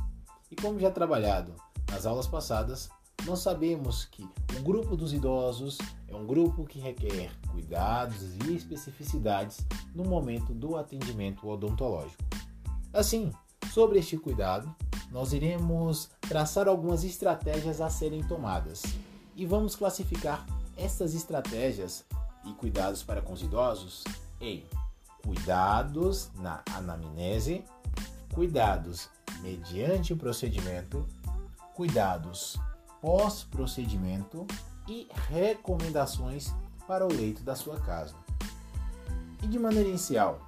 [0.50, 1.54] E como já trabalhado
[1.88, 2.88] nas aulas passadas,
[3.24, 9.64] nós sabemos que o grupo dos idosos é um grupo que requer cuidados e especificidades
[9.94, 12.24] no momento do atendimento odontológico.
[12.92, 13.30] Assim,
[13.72, 14.74] sobre este cuidado,
[15.10, 18.82] nós iremos traçar algumas estratégias a serem tomadas
[19.34, 20.44] e vamos classificar
[20.76, 22.04] essas estratégias
[22.44, 24.04] e cuidados para com os idosos
[24.40, 24.64] em
[25.22, 27.64] cuidados na anamnese,
[28.32, 29.08] cuidados
[29.42, 31.06] mediante o procedimento,
[31.74, 32.58] cuidados
[33.00, 34.46] pós-procedimento
[34.86, 36.52] e recomendações
[36.86, 38.14] para o leito da sua casa.
[39.42, 40.40] E de maneira inicial,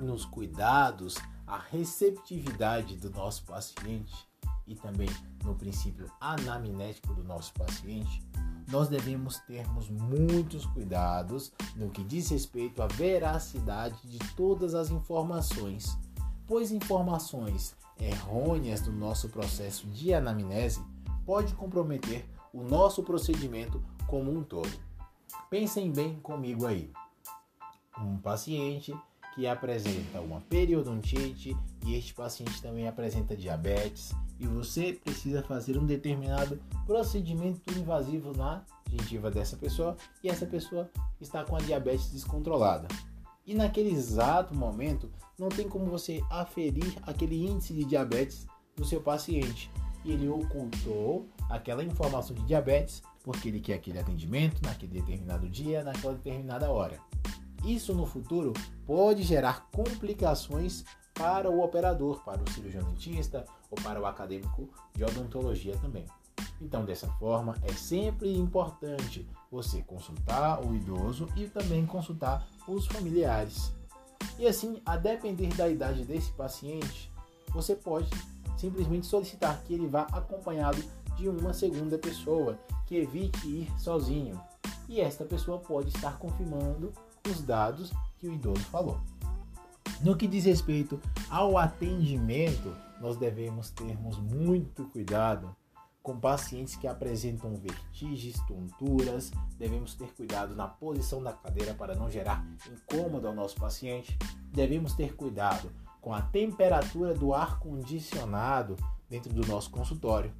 [0.00, 1.16] nos cuidados,
[1.52, 4.26] a receptividade do nosso paciente
[4.66, 5.10] e também
[5.44, 8.22] no princípio anamnético do nosso paciente,
[8.70, 15.94] nós devemos termos muitos cuidados no que diz respeito à veracidade de todas as informações,
[16.46, 20.82] pois informações errôneas do nosso processo de anamnese
[21.26, 24.72] pode comprometer o nosso procedimento como um todo.
[25.50, 26.90] Pensem bem comigo aí.
[27.98, 28.96] Um paciente
[29.34, 35.86] que apresenta uma periodontite e este paciente também apresenta diabetes e você precisa fazer um
[35.86, 40.90] determinado procedimento invasivo na gengiva dessa pessoa e essa pessoa
[41.20, 42.88] está com a diabetes descontrolada.
[43.46, 49.00] E naquele exato momento não tem como você aferir aquele índice de diabetes do seu
[49.00, 49.70] paciente
[50.04, 55.84] e ele ocultou aquela informação de diabetes porque ele quer aquele atendimento naquele determinado dia,
[55.84, 56.98] naquela determinada hora.
[57.64, 58.52] Isso no futuro
[58.86, 65.04] pode gerar complicações para o operador, para o cirurgião dentista ou para o acadêmico de
[65.04, 66.06] odontologia também.
[66.60, 73.72] Então, dessa forma, é sempre importante você consultar o idoso e também consultar os familiares.
[74.38, 77.12] E assim, a depender da idade desse paciente,
[77.50, 78.08] você pode
[78.56, 80.82] simplesmente solicitar que ele vá acompanhado
[81.16, 84.40] de uma segunda pessoa, que evite ir sozinho.
[84.88, 86.92] E esta pessoa pode estar confirmando
[87.28, 89.00] os dados que o idoso falou.
[90.00, 91.00] No que diz respeito
[91.30, 95.54] ao atendimento, nós devemos termos muito cuidado
[96.02, 102.10] com pacientes que apresentam vertigens, tonturas, devemos ter cuidado na posição da cadeira para não
[102.10, 104.18] gerar incômodo ao nosso paciente.
[104.52, 105.70] Devemos ter cuidado
[106.00, 108.76] com a temperatura do ar condicionado
[109.08, 110.32] dentro do nosso consultório.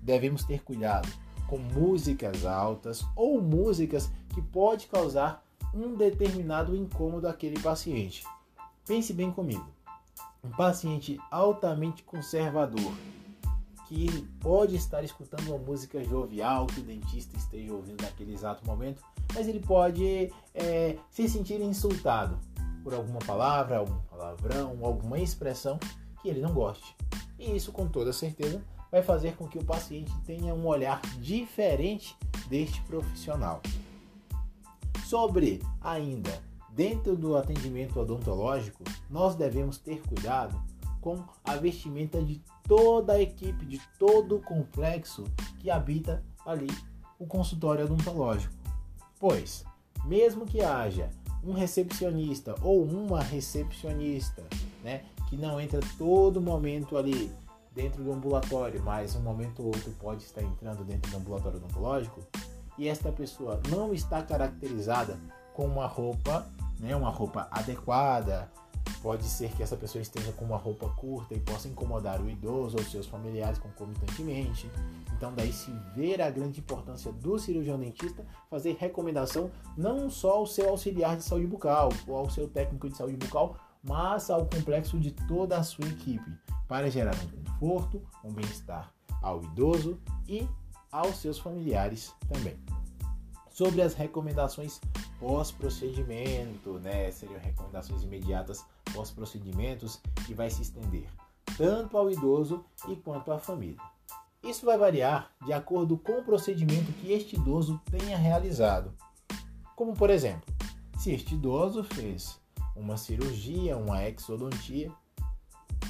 [0.00, 1.08] Devemos ter cuidado
[1.48, 5.44] com músicas altas ou músicas que pode causar
[5.74, 8.24] um determinado incômodo àquele paciente.
[8.86, 9.66] Pense bem comigo.
[10.44, 12.92] Um paciente altamente conservador
[13.86, 19.02] que pode estar escutando uma música jovial que o dentista esteja ouvindo naquele exato momento,
[19.34, 22.38] mas ele pode é, se sentir insultado
[22.82, 25.78] por alguma palavra, algum palavrão, alguma expressão
[26.22, 26.96] que ele não goste.
[27.38, 32.16] E isso, com toda certeza, vai fazer com que o paciente tenha um olhar diferente
[32.48, 33.60] deste profissional.
[35.04, 40.60] Sobre ainda, dentro do atendimento odontológico, nós devemos ter cuidado
[41.00, 45.24] com a vestimenta de toda a equipe, de todo o complexo
[45.58, 46.68] que habita ali
[47.18, 48.54] o consultório odontológico.
[49.18, 49.64] Pois,
[50.04, 51.10] mesmo que haja
[51.44, 54.44] um recepcionista ou uma recepcionista,
[54.82, 57.32] né, que não entra todo momento ali
[57.74, 62.20] dentro do ambulatório, mas um momento ou outro pode estar entrando dentro do ambulatório odontológico,
[62.82, 65.16] e esta pessoa não está caracterizada
[65.54, 66.44] com uma roupa,
[66.80, 68.50] né, uma roupa adequada,
[69.00, 72.76] pode ser que essa pessoa esteja com uma roupa curta e possa incomodar o idoso
[72.76, 74.68] ou seus familiares concomitantemente.
[75.16, 80.46] Então daí se ver a grande importância do cirurgião dentista fazer recomendação não só ao
[80.46, 84.98] seu auxiliar de saúde bucal ou ao seu técnico de saúde bucal, mas ao complexo
[84.98, 86.32] de toda a sua equipe,
[86.66, 90.48] para gerar um conforto, um bem-estar ao idoso e
[90.92, 92.56] aos seus familiares também.
[93.50, 94.80] Sobre as recomendações
[95.18, 97.10] pós-procedimento, né?
[97.10, 101.06] Seriam recomendações imediatas pós-procedimentos que vai se estender
[101.56, 103.80] tanto ao idoso e quanto à família.
[104.42, 108.92] Isso vai variar de acordo com o procedimento que este idoso tenha realizado.
[109.76, 110.52] Como por exemplo,
[110.98, 112.40] se este idoso fez
[112.74, 114.90] uma cirurgia, uma exodontia,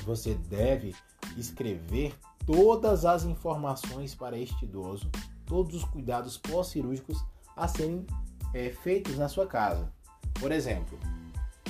[0.04, 0.94] você deve
[1.36, 2.14] escrever
[2.46, 5.10] todas as informações para este idoso,
[5.46, 7.24] todos os cuidados pós-cirúrgicos
[7.56, 8.06] a serem
[8.54, 9.92] é, feitos na sua casa.
[10.40, 10.98] Por exemplo,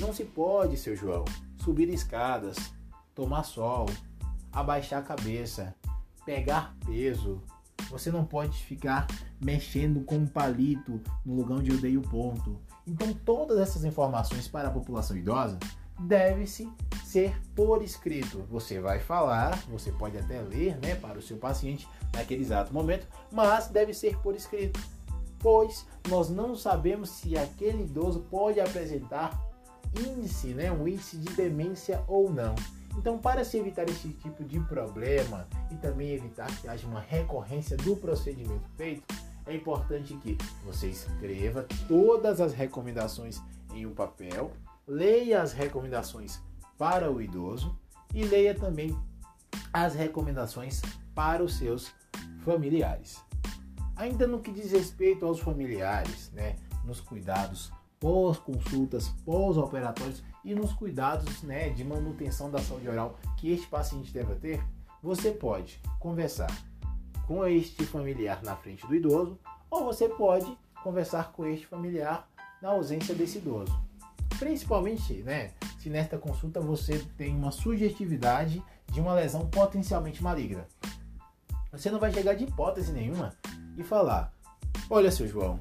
[0.00, 1.24] não se pode, seu João,
[1.62, 2.56] subir escadas,
[3.14, 3.86] tomar sol,
[4.52, 5.74] abaixar a cabeça,
[6.24, 7.42] pegar peso.
[7.90, 9.06] Você não pode ficar
[9.40, 12.58] mexendo com um palito no lugar onde eu dei o ponto.
[12.86, 15.58] Então, todas essas informações para a população idosa
[16.02, 16.68] deve-se
[17.04, 18.44] ser por escrito.
[18.50, 23.06] Você vai falar, você pode até ler né, para o seu paciente naquele exato momento,
[23.30, 24.80] mas deve ser por escrito,
[25.38, 29.38] pois nós não sabemos se aquele idoso pode apresentar
[29.98, 32.54] índice, né, um índice de demência ou não.
[32.96, 37.76] Então, para se evitar esse tipo de problema e também evitar que haja uma recorrência
[37.78, 39.02] do procedimento feito,
[39.46, 43.40] é importante que você escreva todas as recomendações
[43.74, 44.52] em um papel,
[44.92, 46.38] leia as recomendações
[46.76, 47.74] para o idoso
[48.12, 48.94] e leia também
[49.72, 50.82] as recomendações
[51.14, 51.94] para os seus
[52.44, 53.18] familiares.
[53.96, 61.42] Ainda no que diz respeito aos familiares, né, nos cuidados pós-consultas, pós-operatórios e nos cuidados
[61.42, 64.62] né, de manutenção da saúde oral que este paciente deve ter,
[65.02, 66.50] você pode conversar
[67.26, 69.38] com este familiar na frente do idoso
[69.70, 72.28] ou você pode conversar com este familiar
[72.60, 73.91] na ausência desse idoso.
[74.42, 80.66] Principalmente, né, se nesta consulta você tem uma sugestividade de uma lesão potencialmente maligna.
[81.70, 83.36] Você não vai chegar de hipótese nenhuma
[83.78, 84.34] e falar:
[84.90, 85.60] Olha, seu João,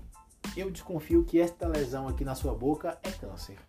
[0.57, 3.59] eu desconfio que esta lesão aqui na sua boca é câncer.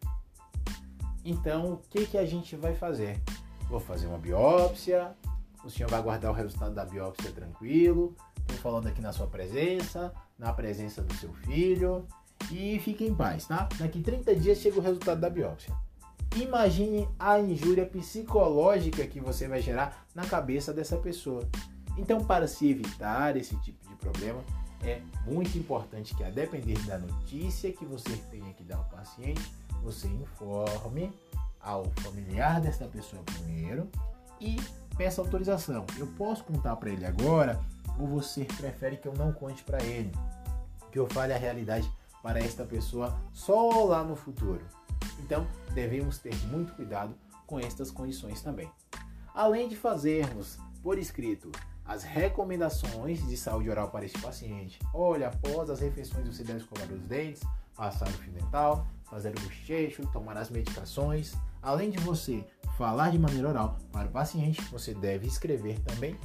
[1.22, 3.20] Então, o que, que a gente vai fazer?
[3.68, 5.14] Vou fazer uma biópsia,
[5.62, 10.10] o senhor vai guardar o resultado da biópsia tranquilo, estou falando aqui na sua presença,
[10.38, 12.06] na presença do seu filho,
[12.50, 13.68] e fique em paz, tá?
[13.78, 15.72] Daqui 30 dias chega o resultado da biópsia.
[16.36, 21.46] Imagine a injúria psicológica que você vai gerar na cabeça dessa pessoa.
[21.98, 24.40] Então, para se evitar esse tipo de problema,
[24.82, 29.42] é muito importante que, a depender da notícia que você tenha que dar ao paciente,
[29.82, 31.12] você informe
[31.60, 33.88] ao familiar dessa pessoa primeiro
[34.40, 34.56] e
[34.96, 35.86] peça autorização.
[35.98, 37.60] Eu posso contar para ele agora
[37.98, 40.10] ou você prefere que eu não conte para ele?
[40.90, 41.90] Que eu fale a realidade
[42.22, 44.64] para esta pessoa só lá no futuro.
[45.18, 47.14] Então, devemos ter muito cuidado
[47.46, 48.70] com estas condições também.
[49.34, 51.50] Além de fazermos por escrito
[51.84, 54.78] as recomendações de saúde oral para este paciente.
[54.94, 57.42] Olha, após as refeições você deve escovar os dentes,
[57.76, 61.34] passar o fio dental, fazer o bochecho, tomar as medicações.
[61.60, 62.44] Além de você
[62.78, 66.16] falar de maneira oral para o paciente, você deve escrever também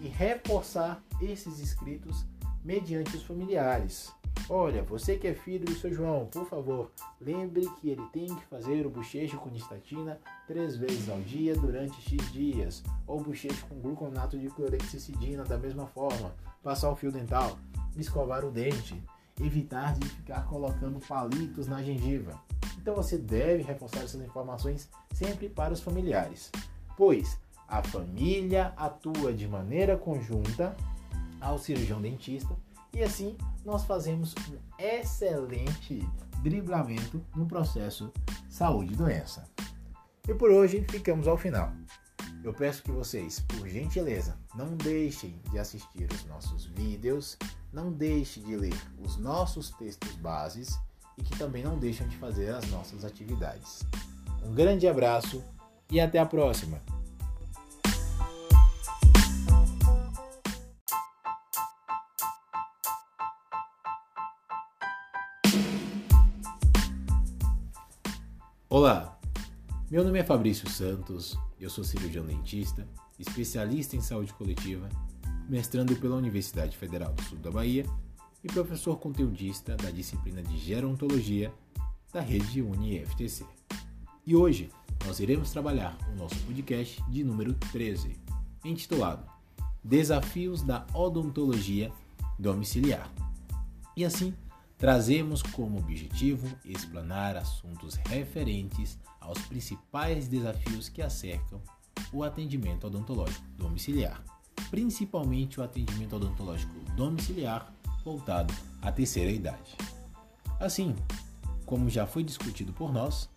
[0.00, 2.24] e reforçar esses escritos
[2.64, 4.12] mediante os familiares.
[4.50, 8.46] Olha, você que é filho do seu João, por favor, lembre que ele tem que
[8.46, 13.80] fazer o bochecho com nistatina três vezes ao dia durante X dias, ou bochecho com
[13.80, 17.58] gluconato de clorexidina da mesma forma, passar o fio dental,
[17.96, 19.02] escovar o dente.
[19.40, 22.40] evitar de ficar colocando palitos na gengiva.
[22.80, 26.50] Então você deve reforçar essas informações sempre para os familiares,
[26.96, 30.76] pois a família atua de maneira conjunta
[31.40, 32.56] ao cirurgião dentista
[32.92, 36.06] e assim nós fazemos um excelente
[36.42, 38.12] driblamento no processo
[38.48, 39.44] saúde e doença.
[40.26, 41.72] E por hoje ficamos ao final.
[42.44, 47.36] Eu peço que vocês, por gentileza, não deixem de assistir os nossos vídeos,
[47.72, 50.78] não deixem de ler os nossos textos bases
[51.16, 53.82] e que também não deixem de fazer as nossas atividades.
[54.44, 55.42] Um grande abraço
[55.90, 56.80] e até a próxima!
[68.80, 69.18] Olá,
[69.90, 72.86] meu nome é Fabrício Santos, eu sou cirurgião dentista,
[73.18, 74.88] especialista em saúde coletiva,
[75.48, 77.84] mestrando pela Universidade Federal do Sul da Bahia
[78.44, 81.52] e professor conteudista da disciplina de Gerontologia
[82.12, 83.44] da rede UniFTC.
[84.24, 84.70] E hoje
[85.04, 88.16] nós iremos trabalhar o nosso podcast de número 13,
[88.64, 89.28] intitulado
[89.82, 91.90] Desafios da Odontologia
[92.38, 93.12] Domiciliar.
[93.96, 94.32] E assim,
[94.78, 101.60] trazemos como objetivo explanar assuntos referentes aos principais desafios que acercam
[102.12, 104.22] o atendimento odontológico domiciliar,
[104.70, 107.70] principalmente o atendimento odontológico domiciliar
[108.04, 109.76] voltado à terceira idade.
[110.60, 110.94] Assim,
[111.66, 113.28] como já foi discutido por nós,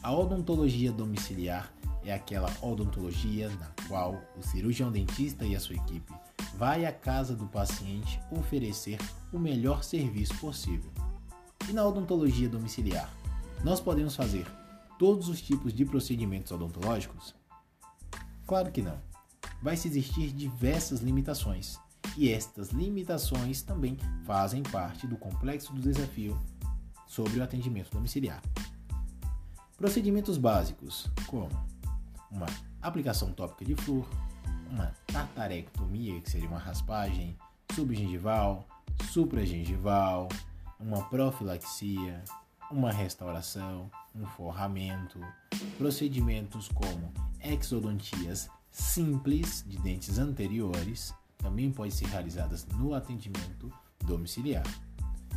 [0.00, 1.74] a odontologia domiciliar
[2.04, 6.12] é aquela odontologia na qual o cirurgião dentista e a sua equipe
[6.56, 8.98] vai à casa do paciente oferecer
[9.32, 10.90] o melhor serviço possível.
[11.68, 13.12] E na odontologia domiciliar,
[13.64, 14.46] nós podemos fazer
[14.98, 17.34] todos os tipos de procedimentos odontológicos?
[18.46, 18.98] Claro que não.
[19.62, 21.78] Vai se existir diversas limitações,
[22.16, 26.38] e estas limitações também fazem parte do complexo do desafio
[27.06, 28.42] sobre o atendimento domiciliar.
[29.76, 31.48] Procedimentos básicos, como
[32.30, 32.46] uma
[32.80, 34.06] aplicação tópica de flúor,
[34.74, 37.36] uma tatarectomia, que seria uma raspagem
[37.72, 38.66] subgengival,
[39.10, 40.28] supragengival,
[40.80, 42.22] uma profilaxia,
[42.70, 45.20] uma restauração, um forramento,
[45.78, 47.12] procedimentos como
[47.42, 53.72] exodontias simples de dentes anteriores, também podem ser realizadas no atendimento
[54.04, 54.64] domiciliar.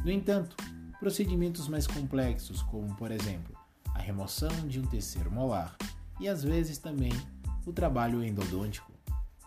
[0.04, 0.56] No entanto,
[1.00, 3.56] procedimentos mais complexos, como por exemplo
[3.94, 5.76] a remoção de um terceiro molar
[6.20, 7.12] e às vezes também
[7.66, 8.97] o trabalho endodôntico,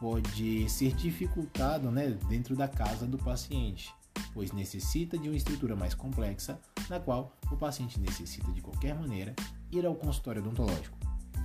[0.01, 3.95] pode ser dificultado né, dentro da casa do paciente,
[4.33, 9.37] pois necessita de uma estrutura mais complexa, na qual o paciente necessita de qualquer maneira
[9.71, 10.99] ir ao consultório odontológico.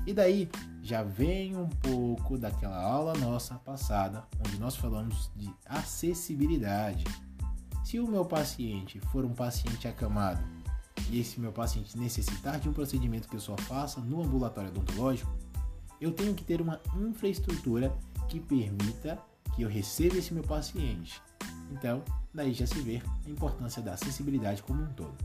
[0.08, 0.49] E daí
[0.82, 7.03] já vem um pouco daquela aula nossa passada, onde nós falamos de acessibilidade.
[7.84, 10.43] Se o meu paciente for um paciente acamado
[11.10, 15.36] e esse meu paciente necessitar de um procedimento que eu só faça no ambulatório odontológico,
[15.99, 17.95] eu tenho que ter uma infraestrutura
[18.28, 19.19] que permita
[19.55, 21.21] que eu receba esse meu paciente.
[21.71, 22.03] Então,
[22.34, 25.15] daí já se vê a importância da acessibilidade como um todo.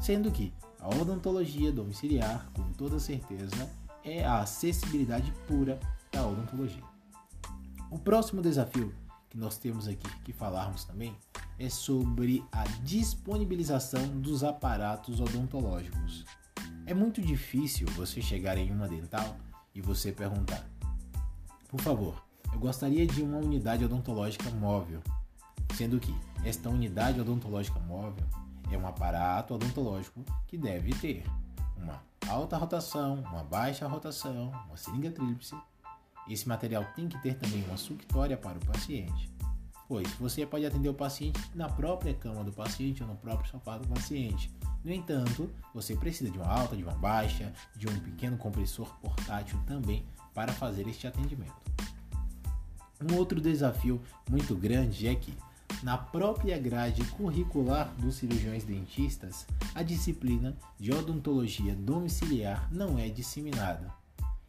[0.00, 3.70] Sendo que a odontologia domiciliar, com toda certeza,
[4.02, 5.78] é a acessibilidade pura
[6.12, 6.82] da odontologia.
[7.90, 8.94] O próximo desafio
[9.30, 11.16] que nós temos aqui que falarmos também
[11.58, 16.24] é sobre a disponibilização dos aparatos odontológicos.
[16.86, 19.36] É muito difícil você chegar em uma dental
[19.74, 20.68] e você perguntar:
[21.68, 22.22] por favor,
[22.54, 25.02] eu gostaria de uma unidade odontológica móvel,
[25.74, 28.24] sendo que esta unidade odontológica móvel
[28.70, 31.24] é um aparato odontológico que deve ter
[31.76, 35.56] uma alta rotação, uma baixa rotação, uma seringa tríplice.
[36.28, 39.30] Esse material tem que ter também uma suctória para o paciente,
[39.88, 43.76] pois você pode atender o paciente na própria cama do paciente ou no próprio sofá
[43.76, 44.50] do paciente.
[44.82, 49.58] No entanto, você precisa de uma alta, de uma baixa, de um pequeno compressor portátil
[49.66, 51.64] também para fazer este atendimento.
[53.10, 54.00] Um outro desafio
[54.30, 55.34] muito grande é que,
[55.82, 63.92] na própria grade curricular dos cirurgiões dentistas, a disciplina de odontologia domiciliar não é disseminada.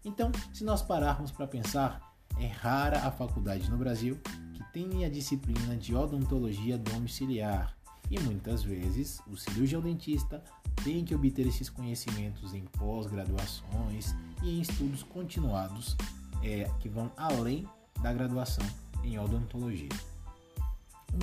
[0.06, 4.18] Então, se nós pararmos para pensar, é rara a faculdade no Brasil
[4.54, 7.76] que tenha a disciplina de odontologia domiciliar.
[8.10, 10.42] E muitas vezes o cirurgião dentista
[10.84, 15.98] tem que obter esses conhecimentos em pós-graduações e em estudos continuados
[16.44, 17.68] é, que vão além
[18.02, 18.66] da graduação
[19.04, 19.90] em odontologia.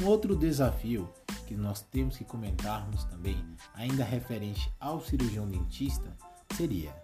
[0.01, 1.09] Um outro desafio
[1.47, 3.45] que nós temos que comentarmos também,
[3.75, 6.17] ainda referente ao cirurgião dentista,
[6.57, 6.95] seria: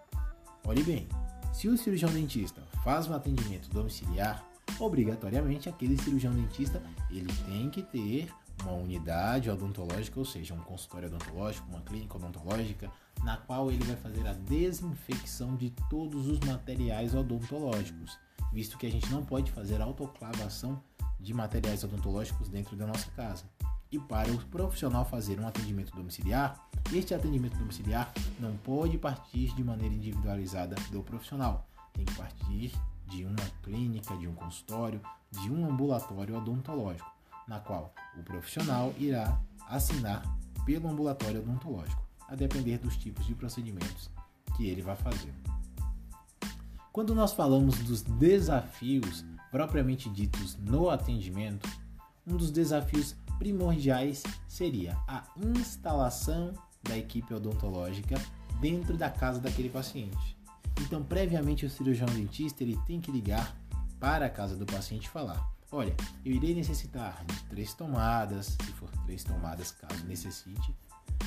[0.64, 1.08] olhe bem,
[1.52, 4.44] se o cirurgião dentista faz um atendimento domiciliar,
[4.78, 11.08] obrigatoriamente aquele cirurgião dentista ele tem que ter uma unidade odontológica, ou seja, um consultório
[11.08, 12.90] odontológico, uma clínica odontológica,
[13.22, 18.18] na qual ele vai fazer a desinfecção de todos os materiais odontológicos,
[18.52, 20.82] visto que a gente não pode fazer autoclavação
[21.18, 23.44] de materiais odontológicos dentro da nossa casa.
[23.90, 29.64] E para o profissional fazer um atendimento domiciliar, este atendimento domiciliar não pode partir de
[29.64, 32.72] maneira individualizada do profissional, tem que partir
[33.06, 37.10] de uma clínica, de um consultório, de um ambulatório odontológico,
[37.46, 40.22] na qual o profissional irá assinar
[40.66, 44.10] pelo ambulatório odontológico, a depender dos tipos de procedimentos
[44.56, 45.32] que ele vai fazer.
[46.98, 51.70] Quando nós falamos dos desafios propriamente ditos no atendimento,
[52.26, 58.20] um dos desafios primordiais seria a instalação da equipe odontológica
[58.60, 60.36] dentro da casa daquele paciente.
[60.80, 63.56] Então, previamente, o cirurgião dentista ele tem que ligar
[64.00, 65.94] para a casa do paciente e falar: Olha,
[66.24, 70.74] eu irei necessitar de três tomadas, se for três tomadas, caso necessite.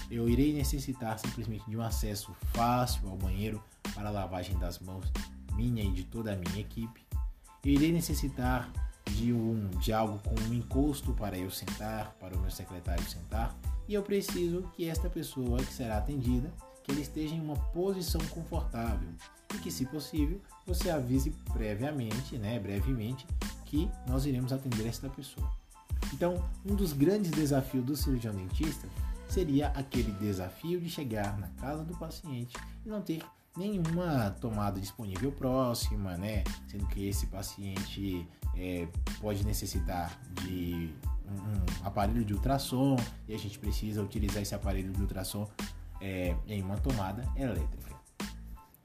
[0.09, 3.63] Eu irei necessitar simplesmente de um acesso fácil ao banheiro
[3.95, 5.09] para a lavagem das mãos
[5.55, 7.01] minha e de toda a minha equipe.
[7.63, 8.71] Eu irei necessitar
[9.05, 13.55] de, um, de algo com um encosto para eu sentar, para o meu secretário sentar,
[13.87, 16.51] e eu preciso que esta pessoa que será atendida,
[16.83, 19.09] que ele esteja em uma posição confortável
[19.53, 23.27] e que, se possível, você avise previamente, né, brevemente,
[23.65, 25.51] que nós iremos atender esta pessoa.
[26.13, 28.87] Então, um dos grandes desafios do cirurgião dentista
[29.27, 33.23] seria aquele desafio de chegar na casa do paciente e não ter
[33.55, 36.43] nenhuma tomada disponível próxima, né?
[36.67, 38.87] Sendo que esse paciente é,
[39.19, 40.93] pode necessitar de
[41.27, 42.95] um, aparelho de ultrassom
[43.27, 45.47] e a gente precisa utilizar esse aparelho de ultrassom
[45.99, 47.91] é, em uma tomada elétrica.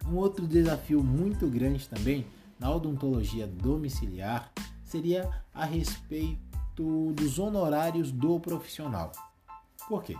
[0.07, 2.27] Um outro desafio muito grande também
[2.59, 4.53] na odontologia domiciliar
[4.85, 9.11] seria a respeito dos honorários do profissional.
[9.89, 10.17] Por quê?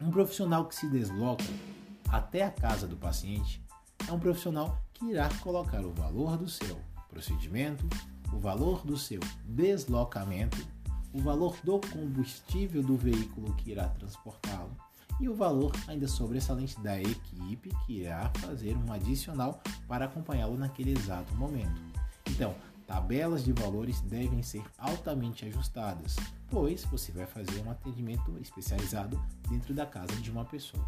[0.00, 1.44] Um profissional que se desloca
[2.08, 3.62] até a casa do paciente
[4.08, 6.78] é um profissional que irá colocar o valor do seu
[7.08, 7.86] procedimento,
[8.32, 10.58] o valor do seu deslocamento,
[11.12, 14.76] o valor do combustível do veículo que irá transportá-lo
[15.18, 20.92] e o valor ainda sobressalente da equipe que irá fazer um adicional para acompanhá-lo naquele
[20.92, 21.80] exato momento.
[22.28, 22.54] Então,
[22.86, 26.16] tabelas de valores devem ser altamente ajustadas,
[26.50, 30.84] pois você vai fazer um atendimento especializado dentro da casa de uma pessoa.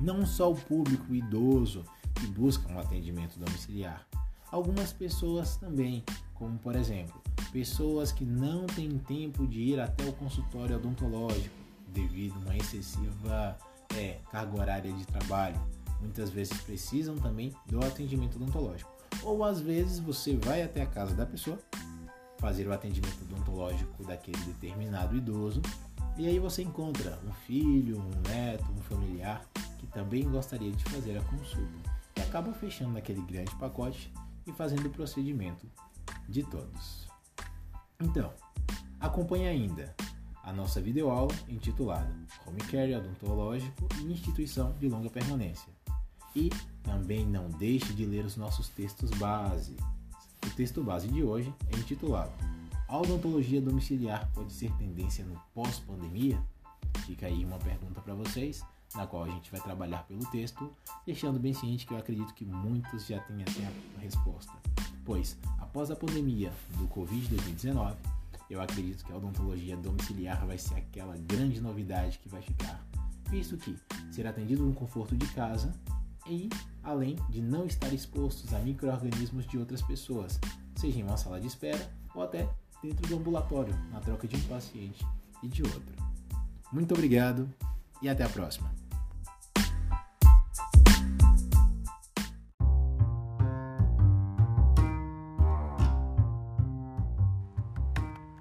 [0.00, 1.84] Não só o público idoso
[2.14, 4.06] que busca um atendimento domiciliar,
[4.50, 7.20] algumas pessoas também, como por exemplo,
[7.52, 11.54] pessoas que não têm tempo de ir até o consultório odontológico
[11.88, 13.56] devido a uma excessiva
[13.96, 15.60] é, carga horária de trabalho,
[16.00, 18.90] muitas vezes precisam também do atendimento odontológico.
[19.22, 21.58] Ou às vezes você vai até a casa da pessoa
[22.38, 25.62] fazer o atendimento odontológico daquele determinado idoso
[26.16, 29.46] e aí você encontra um filho, um neto, um familiar
[29.78, 34.12] que também gostaria de fazer a consulta e acabam fechando naquele grande pacote
[34.46, 35.66] e fazendo o procedimento
[36.28, 37.08] de todos.
[38.00, 38.32] Então,
[39.00, 39.94] acompanhe ainda
[40.42, 42.14] a nossa videoaula intitulada
[42.46, 45.72] Home Care Odontológico e Instituição de Longa Permanência.
[46.34, 46.50] E
[46.82, 49.76] também não deixe de ler os nossos textos base.
[50.44, 52.32] O texto base de hoje é intitulado
[52.92, 56.38] a odontologia domiciliar pode ser tendência no pós-pandemia?
[57.06, 58.62] Fica aí uma pergunta para vocês,
[58.94, 60.70] na qual a gente vai trabalhar pelo texto,
[61.06, 63.64] deixando bem ciente que eu acredito que muitos já têm até
[63.96, 64.52] a resposta.
[65.06, 67.96] Pois, após a pandemia do Covid-2019,
[68.50, 72.86] eu acredito que a odontologia domiciliar vai ser aquela grande novidade que vai ficar,
[73.30, 73.74] visto que
[74.10, 75.72] será atendido no conforto de casa
[76.28, 76.50] e
[76.82, 80.38] além de não estar expostos a micro-organismos de outras pessoas,
[80.76, 82.46] seja em uma sala de espera ou até
[82.82, 85.06] dentro do ambulatório, na troca de um paciente
[85.42, 85.94] e de outro.
[86.72, 87.48] Muito obrigado
[88.02, 88.72] e até a próxima.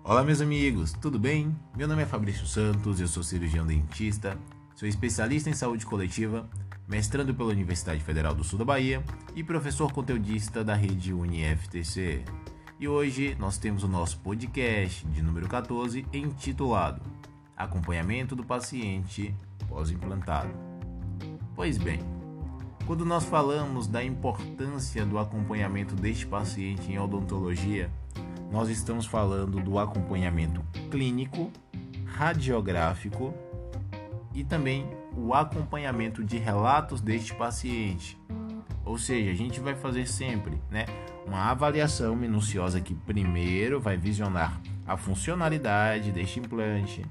[0.03, 1.55] Olá, meus amigos, tudo bem?
[1.77, 4.37] Meu nome é Fabrício Santos, eu sou cirurgião dentista,
[4.75, 6.49] sou especialista em saúde coletiva,
[6.85, 9.01] mestrando pela Universidade Federal do Sul da Bahia
[9.35, 12.25] e professor conteudista da rede UniFTC.
[12.81, 16.99] E hoje nós temos o nosso podcast de número 14 intitulado
[17.55, 19.35] Acompanhamento do paciente
[19.69, 20.49] pós-implantado.
[21.53, 21.99] Pois bem,
[22.87, 27.91] quando nós falamos da importância do acompanhamento deste paciente em odontologia,
[28.51, 31.51] nós estamos falando do acompanhamento clínico,
[32.03, 33.31] radiográfico
[34.33, 38.19] e também o acompanhamento de relatos deste paciente,
[38.91, 40.85] Ou seja, a gente vai fazer sempre, né,
[41.25, 47.05] uma avaliação minuciosa que primeiro vai visionar a funcionalidade deste implante.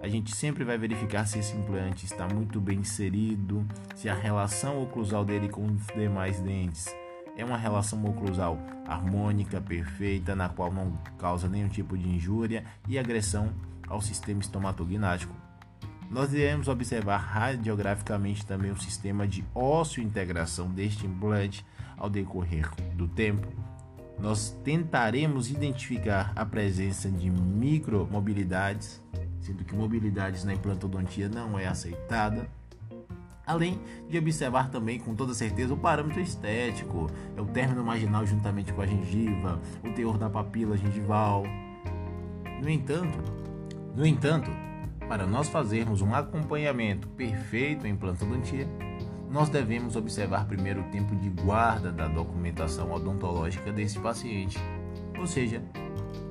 [0.00, 4.82] A gente sempre vai verificar se esse implante está muito bem inserido, se a relação
[4.82, 6.86] oclusal dele com os demais dentes
[7.36, 12.98] é uma relação oclusal harmônica, perfeita, na qual não causa nenhum tipo de injúria e
[12.98, 13.52] agressão
[13.86, 15.49] ao sistema estomatognático.
[16.10, 21.64] Nós iremos observar radiograficamente também o sistema de ósseo-integração deste implante
[21.96, 23.46] ao decorrer do tempo.
[24.18, 29.00] Nós tentaremos identificar a presença de micromobilidades,
[29.40, 32.50] sendo que mobilidades na implantodontia não é aceitada
[33.50, 38.72] além de observar também com toda certeza o parâmetro estético, é o término marginal juntamente
[38.72, 41.42] com a gengiva, o teor da papila gengival.
[42.62, 43.18] No entanto,
[43.96, 44.50] no entanto,
[45.10, 48.68] para nós fazermos um acompanhamento perfeito em plantodontia,
[49.28, 54.56] nós devemos observar primeiro o tempo de guarda da documentação odontológica desse paciente,
[55.18, 55.60] ou seja,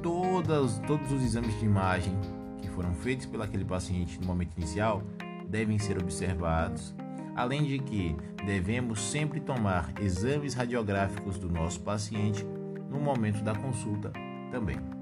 [0.02, 2.18] todas, todos os exames de imagem
[2.62, 5.04] que foram feitos pelo aquele paciente no momento inicial
[5.46, 6.96] devem ser observados,
[7.36, 8.16] além de que
[8.46, 12.48] devemos sempre tomar exames radiográficos do nosso paciente
[12.90, 14.14] no momento da consulta
[14.50, 14.99] também.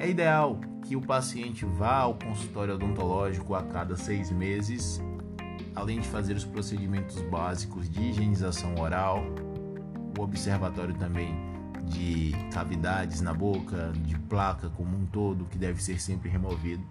[0.00, 5.02] É ideal que o paciente vá ao consultório odontológico a cada seis meses,
[5.74, 9.24] além de fazer os procedimentos básicos de higienização oral,
[10.16, 11.34] o observatório também
[11.84, 16.84] de cavidades na boca, de placa como um todo, que deve ser sempre removido,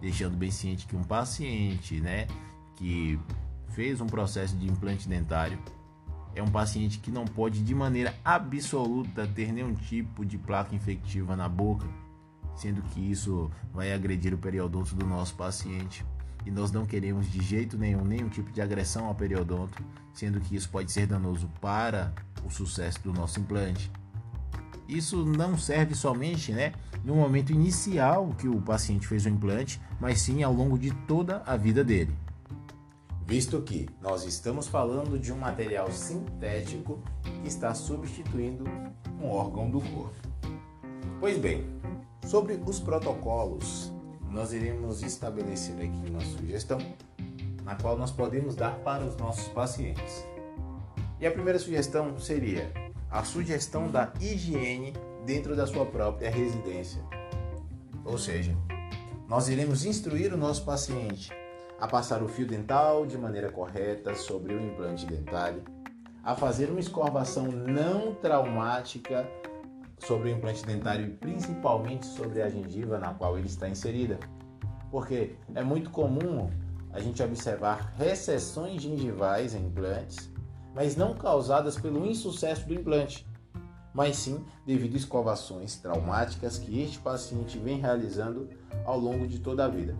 [0.00, 2.26] deixando bem ciente que um paciente, né,
[2.74, 3.20] que
[3.68, 5.58] fez um processo de implante dentário
[6.34, 11.36] é um paciente que não pode de maneira absoluta ter nenhum tipo de placa infectiva
[11.36, 11.86] na boca
[12.58, 16.04] sendo que isso vai agredir o periodonto do nosso paciente.
[16.44, 19.82] E nós não queremos de jeito nenhum nenhum tipo de agressão ao periodonto,
[20.12, 22.12] sendo que isso pode ser danoso para
[22.44, 23.90] o sucesso do nosso implante.
[24.88, 26.72] Isso não serve somente, né,
[27.04, 31.42] no momento inicial que o paciente fez o implante, mas sim ao longo de toda
[31.44, 32.16] a vida dele.
[33.26, 38.64] Visto que nós estamos falando de um material sintético que está substituindo
[39.20, 40.16] um órgão do corpo.
[41.20, 41.66] Pois bem,
[42.28, 43.90] Sobre os protocolos,
[44.30, 46.76] nós iremos estabelecer aqui uma sugestão
[47.64, 50.26] na qual nós podemos dar para os nossos pacientes.
[51.18, 52.70] E a primeira sugestão seria
[53.10, 54.92] a sugestão da higiene
[55.24, 57.00] dentro da sua própria residência.
[58.04, 58.54] Ou seja,
[59.26, 61.32] nós iremos instruir o nosso paciente
[61.80, 65.62] a passar o fio dental de maneira correta sobre o implante dentário,
[66.22, 69.26] a fazer uma escovação não traumática
[70.06, 74.18] sobre o implante dentário e principalmente sobre a gengiva na qual ele está inserida.
[74.90, 76.50] Porque é muito comum
[76.92, 80.30] a gente observar recessões gengivais em implantes,
[80.74, 83.26] mas não causadas pelo insucesso do implante,
[83.92, 88.48] mas sim devido a escovações traumáticas que este paciente vem realizando
[88.84, 89.96] ao longo de toda a vida.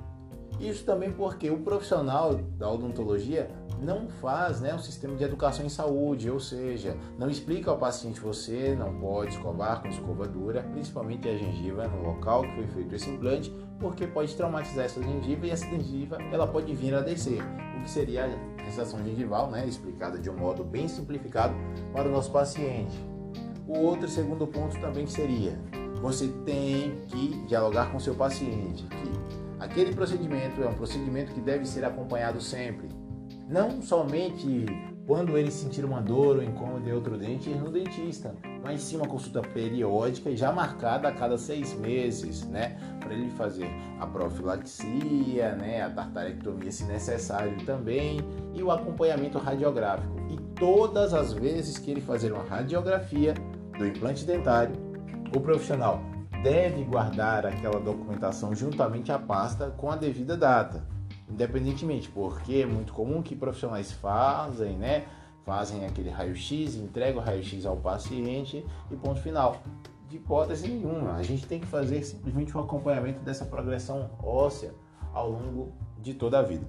[0.60, 3.48] Isso também porque o profissional da odontologia
[3.80, 8.20] não faz né, um sistema de educação em saúde, ou seja, não explica ao paciente
[8.20, 13.08] você não pode escovar com escovadura, principalmente a gengiva no local que foi feito esse
[13.08, 17.40] implante, porque pode traumatizar essa gengiva e essa gengiva ela pode vir a descer,
[17.78, 21.54] o que seria a recessão gengival, né, explicada de um modo bem simplificado
[21.92, 22.98] para o nosso paciente.
[23.68, 25.56] O outro segundo ponto também seria,
[26.00, 29.27] você tem que dialogar com seu paciente, que
[29.60, 32.88] aquele procedimento é um procedimento que deve ser acompanhado sempre
[33.48, 34.66] não somente
[35.06, 38.96] quando ele sentir uma dor ou incômodo em outro dente, ir no dentista, mas sim
[38.96, 42.76] uma consulta periódica e já marcada a cada seis meses, né?
[43.00, 45.82] Para ele fazer a profilaxia, né?
[45.82, 48.20] A tartarectomia se necessário também
[48.52, 50.14] e o acompanhamento radiográfico.
[50.28, 53.32] E todas as vezes que ele fazer uma radiografia
[53.78, 54.74] do implante dentário,
[55.34, 56.02] o profissional
[56.42, 60.98] deve guardar aquela documentação juntamente à pasta com a devida data
[61.30, 65.06] independentemente, porque é muito comum que profissionais fazem, né?
[65.44, 69.62] Fazem aquele raio-x, entregam o raio-x ao paciente e ponto final.
[70.08, 74.74] De hipótese nenhuma, a gente tem que fazer simplesmente um acompanhamento dessa progressão óssea
[75.12, 76.66] ao longo de toda a vida.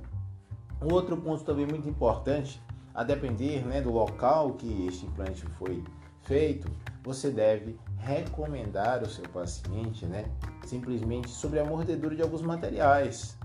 [0.82, 2.62] Outro ponto também muito importante,
[2.94, 5.84] a depender né, do local que este implante foi
[6.24, 6.70] feito,
[7.10, 10.26] você deve recomendar ao seu paciente, né,
[10.64, 13.36] simplesmente sobre a mordedura de alguns materiais.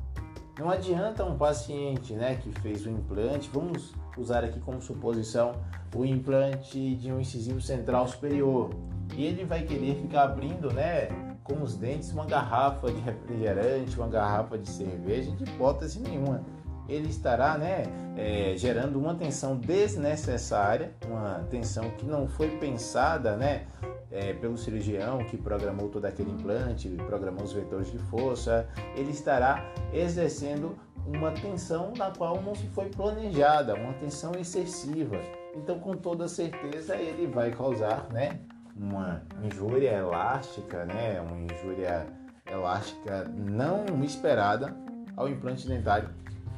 [0.59, 5.53] Não adianta um paciente né, que fez o implante, vamos usar aqui como suposição
[5.97, 8.69] o implante de um incisivo central superior,
[9.17, 11.09] e ele vai querer ficar abrindo né,
[11.43, 16.45] com os dentes uma garrafa de refrigerante, uma garrafa de cerveja, de hipótese nenhuma.
[16.89, 17.85] Ele estará né,
[18.17, 23.67] é, gerando uma tensão desnecessária, uma tensão que não foi pensada né,
[24.11, 29.65] é, pelo cirurgião que programou todo aquele implante, programou os vetores de força, ele estará
[29.93, 30.77] exercendo
[31.07, 35.17] uma tensão na qual não se foi planejada, uma tensão excessiva.
[35.55, 38.41] Então, com toda certeza, ele vai causar né,
[38.77, 42.07] uma injúria elástica, né, uma injúria
[42.47, 44.75] elástica não esperada
[45.17, 46.09] ao implante dentário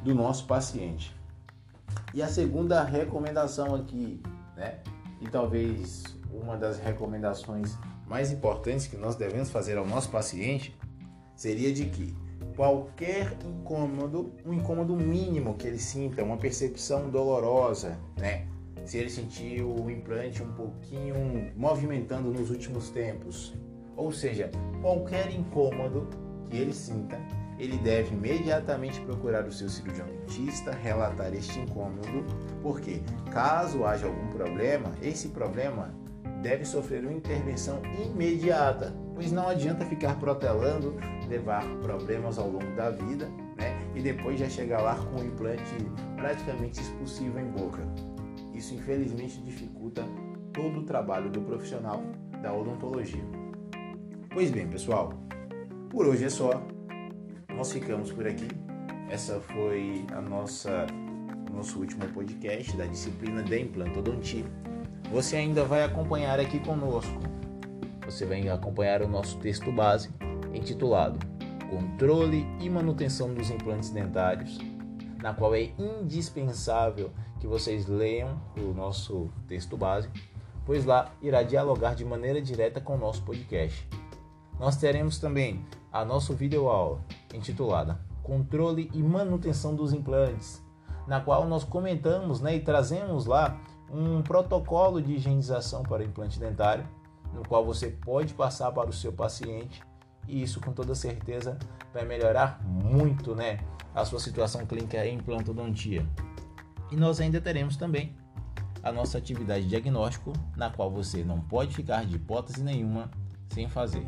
[0.03, 1.15] do nosso paciente.
[2.13, 4.21] E a segunda recomendação aqui,
[4.55, 4.79] né,
[5.21, 7.77] e talvez uma das recomendações
[8.07, 10.75] mais importantes que nós devemos fazer ao nosso paciente
[11.35, 12.15] seria de que
[12.55, 18.47] qualquer incômodo, um incômodo mínimo que ele sinta, uma percepção dolorosa, né?
[18.85, 23.53] Se ele sentir o implante um pouquinho movimentando nos últimos tempos,
[23.95, 24.49] ou seja,
[24.81, 26.07] qualquer incômodo
[26.49, 27.19] que ele sinta,
[27.59, 32.25] ele deve imediatamente procurar o seu cirurgião dentista, relatar este incômodo,
[32.61, 33.01] porque
[33.31, 35.93] caso haja algum problema, esse problema
[36.41, 40.95] deve sofrer uma intervenção imediata, pois não adianta ficar protelando,
[41.27, 43.27] levar problemas ao longo da vida,
[43.57, 43.75] né?
[43.95, 45.75] E depois já chegar lá com o implante
[46.15, 47.81] praticamente expulsivo em boca.
[48.53, 50.03] Isso infelizmente dificulta
[50.53, 52.03] todo o trabalho do profissional
[52.41, 53.23] da odontologia.
[54.31, 55.13] Pois bem, pessoal,
[55.89, 56.76] por hoje é só.
[57.57, 58.47] Nós ficamos por aqui.
[59.09, 60.85] Essa foi a nossa
[61.51, 64.45] nosso último podcast da disciplina de implantodontia.
[65.11, 67.19] Você ainda vai acompanhar aqui conosco.
[68.05, 70.11] Você vai acompanhar o nosso texto base
[70.53, 71.17] intitulado
[71.67, 74.59] Controle e manutenção dos implantes dentários,
[75.19, 80.09] na qual é indispensável que vocês leiam o nosso texto base,
[80.63, 83.89] pois lá irá dialogar de maneira direta com o nosso podcast.
[84.59, 85.65] Nós teremos também
[85.99, 86.99] a nossa videoaula
[87.33, 90.61] intitulada Controle e Manutenção dos Implantes,
[91.07, 96.85] na qual nós comentamos né, e trazemos lá um protocolo de higienização para implante dentário,
[97.33, 99.81] no qual você pode passar para o seu paciente
[100.27, 101.57] e isso com toda certeza
[101.91, 103.59] vai melhorar muito né,
[103.95, 106.05] a sua situação clínica em implantodontia.
[106.91, 108.15] E nós ainda teremos também
[108.83, 113.09] a nossa atividade de diagnóstico, na qual você não pode ficar de hipótese nenhuma
[113.49, 114.07] sem fazer.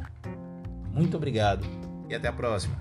[0.92, 1.79] Muito obrigado
[2.10, 2.76] e até a próxima.